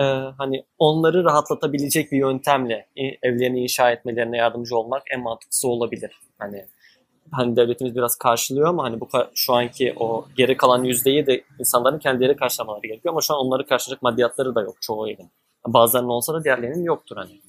Ee, 0.00 0.02
hani 0.38 0.64
onları 0.78 1.24
rahatlatabilecek 1.24 2.12
bir 2.12 2.18
yöntemle 2.18 2.88
evlerini 3.22 3.60
inşa 3.60 3.90
etmelerine 3.90 4.36
yardımcı 4.36 4.76
olmak 4.76 5.02
en 5.10 5.20
mantıklısı 5.22 5.68
olabilir. 5.68 6.10
Hani 6.38 6.66
hani 7.32 7.56
devletimiz 7.56 7.94
biraz 7.94 8.16
karşılıyor 8.16 8.68
ama 8.68 8.84
hani 8.84 9.00
bu 9.00 9.08
şu 9.34 9.54
anki 9.54 9.94
o 9.96 10.26
geri 10.36 10.56
kalan 10.56 10.84
yüzdeyi 10.84 11.26
de 11.26 11.44
insanların 11.60 11.98
kendileri 11.98 12.36
karşılamaları 12.36 12.86
gerekiyor 12.86 13.14
ama 13.14 13.20
şu 13.20 13.34
an 13.34 13.46
onları 13.46 13.66
karşılayacak 13.66 14.02
maddiyatları 14.02 14.54
da 14.54 14.62
yok 14.62 14.76
çoğu 14.80 15.08
evin. 15.08 15.30
Bazılarının 15.66 16.08
olsa 16.08 16.34
da 16.34 16.44
diğerlerinin 16.44 16.84
yoktur 16.84 17.16
hani. 17.16 17.40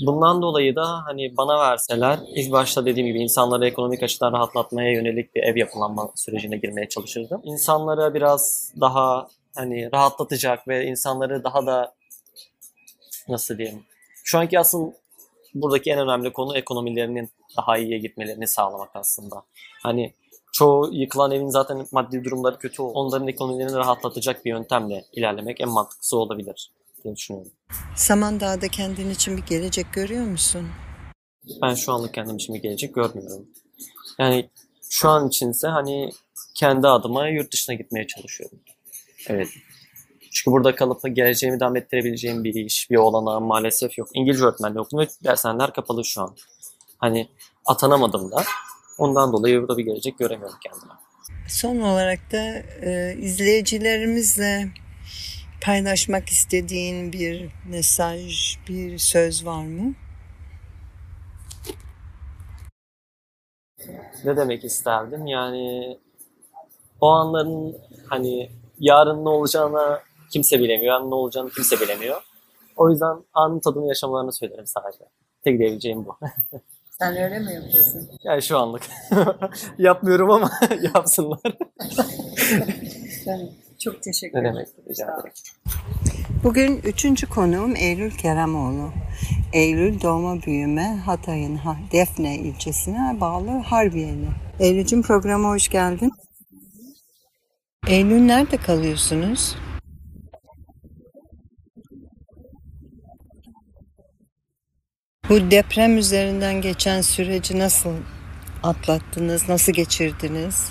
Bundan 0.00 0.42
dolayı 0.42 0.76
da 0.76 1.04
hani 1.06 1.36
bana 1.36 1.58
verseler 1.58 2.18
ilk 2.34 2.52
başta 2.52 2.86
dediğim 2.86 3.06
gibi 3.06 3.20
insanları 3.20 3.66
ekonomik 3.66 4.02
açıdan 4.02 4.32
rahatlatmaya 4.32 4.92
yönelik 4.92 5.34
bir 5.34 5.42
ev 5.42 5.56
yapılanma 5.56 6.10
sürecine 6.14 6.56
girmeye 6.56 6.88
çalışırdım. 6.88 7.40
İnsanlara 7.44 8.14
biraz 8.14 8.72
daha 8.80 9.28
hani 9.56 9.92
rahatlatacak 9.92 10.68
ve 10.68 10.86
insanları 10.86 11.44
daha 11.44 11.66
da 11.66 11.94
nasıl 13.28 13.58
diyeyim 13.58 13.84
şu 14.24 14.38
anki 14.38 14.58
asıl 14.58 14.92
buradaki 15.54 15.90
en 15.90 15.98
önemli 15.98 16.32
konu 16.32 16.58
ekonomilerinin 16.58 17.30
daha 17.56 17.78
iyiye 17.78 17.98
gitmelerini 17.98 18.48
sağlamak 18.48 18.90
aslında. 18.94 19.42
Hani 19.82 20.12
çoğu 20.52 20.92
yıkılan 20.92 21.30
evin 21.30 21.48
zaten 21.48 21.86
maddi 21.92 22.24
durumları 22.24 22.58
kötü. 22.58 22.82
Onların 22.82 23.28
ekonomilerini 23.28 23.76
rahatlatacak 23.76 24.44
bir 24.44 24.50
yöntemle 24.50 25.04
ilerlemek 25.12 25.60
en 25.60 25.68
mantıklısı 25.68 26.18
olabilir 26.18 26.70
diye 27.06 27.16
düşünüyorum. 27.16 27.52
Samandağ'da 27.96 28.68
kendin 28.68 29.10
için 29.10 29.36
bir 29.36 29.42
gelecek 29.42 29.92
görüyor 29.92 30.24
musun? 30.24 30.68
Ben 31.62 31.74
şu 31.74 31.92
anlık 31.92 32.14
kendim 32.14 32.36
için 32.36 32.54
bir 32.54 32.62
gelecek 32.62 32.94
görmüyorum. 32.94 33.46
Yani 34.18 34.50
şu 34.90 35.08
an 35.08 35.28
içinse 35.28 35.68
hani 35.68 36.10
kendi 36.54 36.88
adıma 36.88 37.28
yurt 37.28 37.52
dışına 37.52 37.74
gitmeye 37.74 38.06
çalışıyorum. 38.06 38.58
Evet. 39.28 39.48
Çünkü 40.30 40.50
burada 40.50 40.74
kalıp 40.74 41.02
geleceğimi 41.12 41.60
devam 41.60 41.76
ettirebileceğim 41.76 42.44
bir 42.44 42.54
iş, 42.54 42.90
bir 42.90 42.96
olanağım 42.96 43.44
maalesef 43.44 43.98
yok. 43.98 44.08
İngilizce 44.14 44.44
öğretmenliği 44.44 44.80
okudum 44.80 44.98
ve 44.98 45.08
dershaneler 45.24 45.72
kapalı 45.72 46.04
şu 46.04 46.22
an. 46.22 46.36
Hani 46.98 47.28
atanamadım 47.66 48.30
da. 48.30 48.44
Ondan 48.98 49.32
dolayı 49.32 49.60
burada 49.60 49.78
bir 49.78 49.84
gelecek 49.84 50.18
göremiyorum 50.18 50.56
kendime. 50.62 50.92
Son 51.48 51.80
olarak 51.80 52.32
da 52.32 52.42
e, 52.82 53.16
izleyicilerimizle 53.20 54.68
paylaşmak 55.60 56.28
istediğin 56.28 57.12
bir 57.12 57.48
mesaj, 57.68 58.56
bir 58.68 58.98
söz 58.98 59.46
var 59.46 59.64
mı? 59.64 59.94
Ne 64.24 64.36
demek 64.36 64.64
isterdim? 64.64 65.26
Yani 65.26 65.98
o 67.00 67.08
anların 67.08 67.76
hani 68.06 68.50
yarın 68.78 69.24
ne 69.24 69.28
olacağına 69.28 70.00
kimse 70.30 70.60
bilemiyor. 70.60 70.94
Yarın 70.94 71.10
ne 71.10 71.14
olacağını 71.14 71.50
kimse 71.50 71.80
bilemiyor. 71.80 72.22
O 72.76 72.90
yüzden 72.90 73.16
anın 73.34 73.60
tadını 73.60 73.88
yaşamalarını 73.88 74.32
söylerim 74.32 74.66
sadece. 74.66 75.04
Tek 75.44 75.58
diyebileceğim 75.58 76.06
bu. 76.06 76.18
Sen 76.98 77.16
öyle 77.16 77.38
mi 77.38 77.54
yapıyorsun? 77.54 78.08
Yani 78.24 78.42
şu 78.42 78.58
anlık. 78.58 78.82
Yapmıyorum 79.78 80.30
ama 80.30 80.50
yapsınlar. 80.94 81.56
Çok 83.84 84.02
teşekkür 84.02 84.34
ne 84.38 84.40
ederim. 84.40 84.54
demek? 84.56 84.68
Rica 84.90 85.04
ederim. 85.04 85.32
Bugün 86.44 86.76
üçüncü 86.84 87.26
konuğum 87.26 87.76
Eylül 87.76 88.10
Keremoğlu. 88.10 88.92
Eylül 89.52 90.00
doğma 90.02 90.42
büyüme 90.42 90.96
Hatay'ın 91.04 91.56
Ha- 91.56 91.76
Defne 91.92 92.36
ilçesine 92.38 93.16
bağlı 93.20 93.50
Harbiyeli. 93.50 94.28
Eylül'cüm 94.60 95.02
programa 95.02 95.48
hoş 95.48 95.68
geldin. 95.68 96.10
Eylül 97.88 98.20
nerede 98.20 98.56
kalıyorsunuz? 98.56 99.56
Bu 105.28 105.50
deprem 105.50 105.98
üzerinden 105.98 106.60
geçen 106.60 107.00
süreci 107.00 107.58
nasıl 107.58 107.94
atlattınız, 108.62 109.48
nasıl 109.48 109.72
geçirdiniz? 109.72 110.70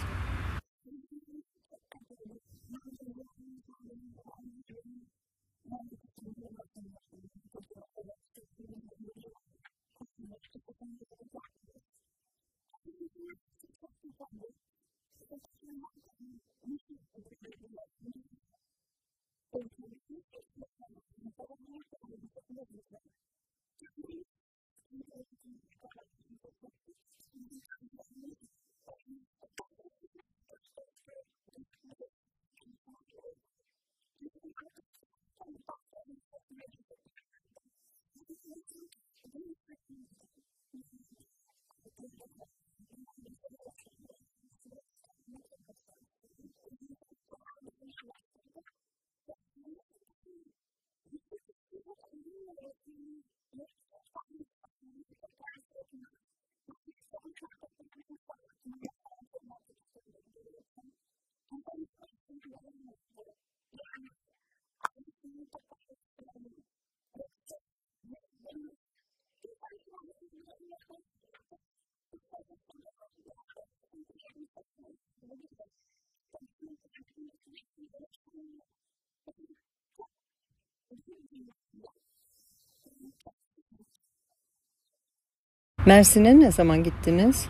Mersin'e 85.86 86.40
ne 86.40 86.52
zaman 86.52 86.84
gittiniz? 86.84 87.48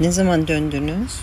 Ne 0.00 0.12
zaman 0.12 0.48
döndünüz? 0.48 1.20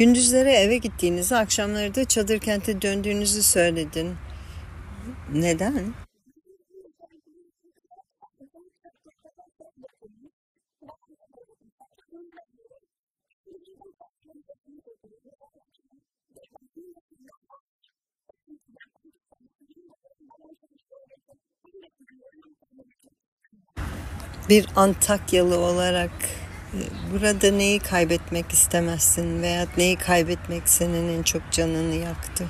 Gündüzleri 0.00 0.48
eve 0.48 0.76
gittiğinizi, 0.76 1.36
akşamları 1.36 1.94
da 1.94 2.04
çadır 2.04 2.38
kente 2.38 2.82
döndüğünüzü 2.82 3.42
söyledin. 3.42 4.16
Neden? 5.32 5.94
Bir 24.48 24.66
Antakyalı 24.76 25.58
olarak 25.58 26.39
burada 27.12 27.50
neyi 27.50 27.78
kaybetmek 27.78 28.52
istemezsin 28.52 29.42
veya 29.42 29.66
neyi 29.76 29.96
kaybetmek 29.96 30.68
senin 30.68 31.18
en 31.18 31.22
çok 31.22 31.50
canını 31.50 31.94
yaktı? 31.94 32.46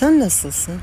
Sen 0.00 0.20
nasılsın? 0.20 0.80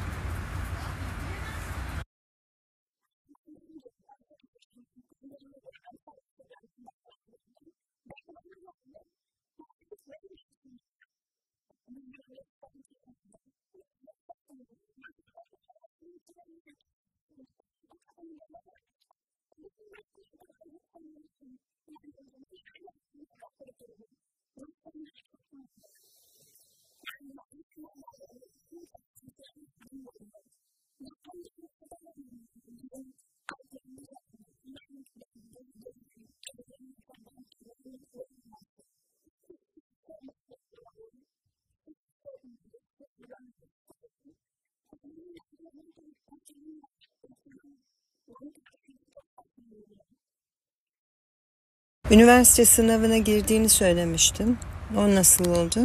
Üniversite 52.12 52.66
sınavına 52.66 53.18
girdiğini 53.18 53.70
söylemiştin. 53.70 54.58
O 54.98 55.16
nasıl 55.16 55.46
oldu? 55.46 55.80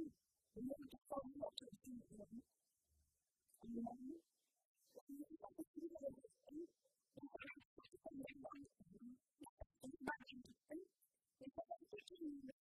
ord. 0.00 0.12
Vi 0.54 0.60
må 0.68 0.74
ikke 0.84 0.98
fange 1.10 1.34
opp 1.46 1.56
til 1.58 1.68
siden. 1.84 2.42
Thank 3.62 3.78
you. 12.20 12.51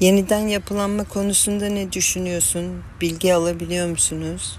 Yeniden 0.00 0.40
yapılanma 0.48 1.04
konusunda 1.04 1.66
ne 1.68 1.92
düşünüyorsun? 1.92 2.84
Bilgi 3.00 3.34
alabiliyor 3.34 3.88
musunuz? 3.88 4.58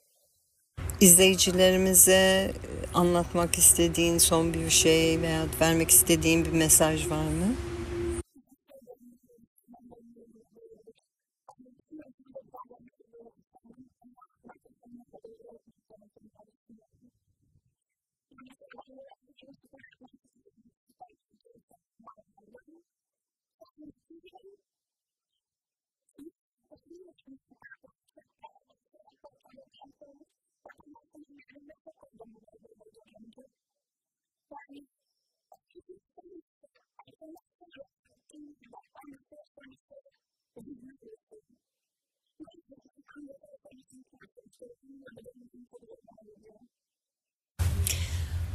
İzleyicilerimize 1.01 2.53
anlatmak 2.93 3.57
istediğin 3.57 4.17
son 4.17 4.53
bir 4.53 4.69
şey 4.69 5.21
veya 5.21 5.45
vermek 5.61 5.89
istediğin 5.89 6.45
bir 6.45 6.51
mesaj 6.51 7.09
var 7.09 7.23
mı? 7.23 7.55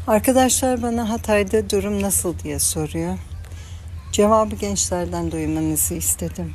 Arkadaşlar 0.06 0.82
bana 0.82 1.10
Hatay'da 1.10 1.70
durum 1.70 2.02
nasıl 2.02 2.38
diye 2.38 2.58
soruyor. 2.58 3.18
Cevabı 4.12 4.54
gençlerden 4.54 5.32
duymanızı 5.32 5.94
istedim. 5.94 6.54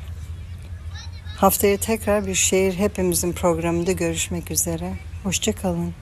Haftaya 1.36 1.76
tekrar 1.76 2.26
bir 2.26 2.34
şehir 2.34 2.74
hepimizin 2.74 3.32
programında 3.32 3.92
görüşmek 3.92 4.50
üzere. 4.50 4.92
Hoşçakalın. 5.22 5.94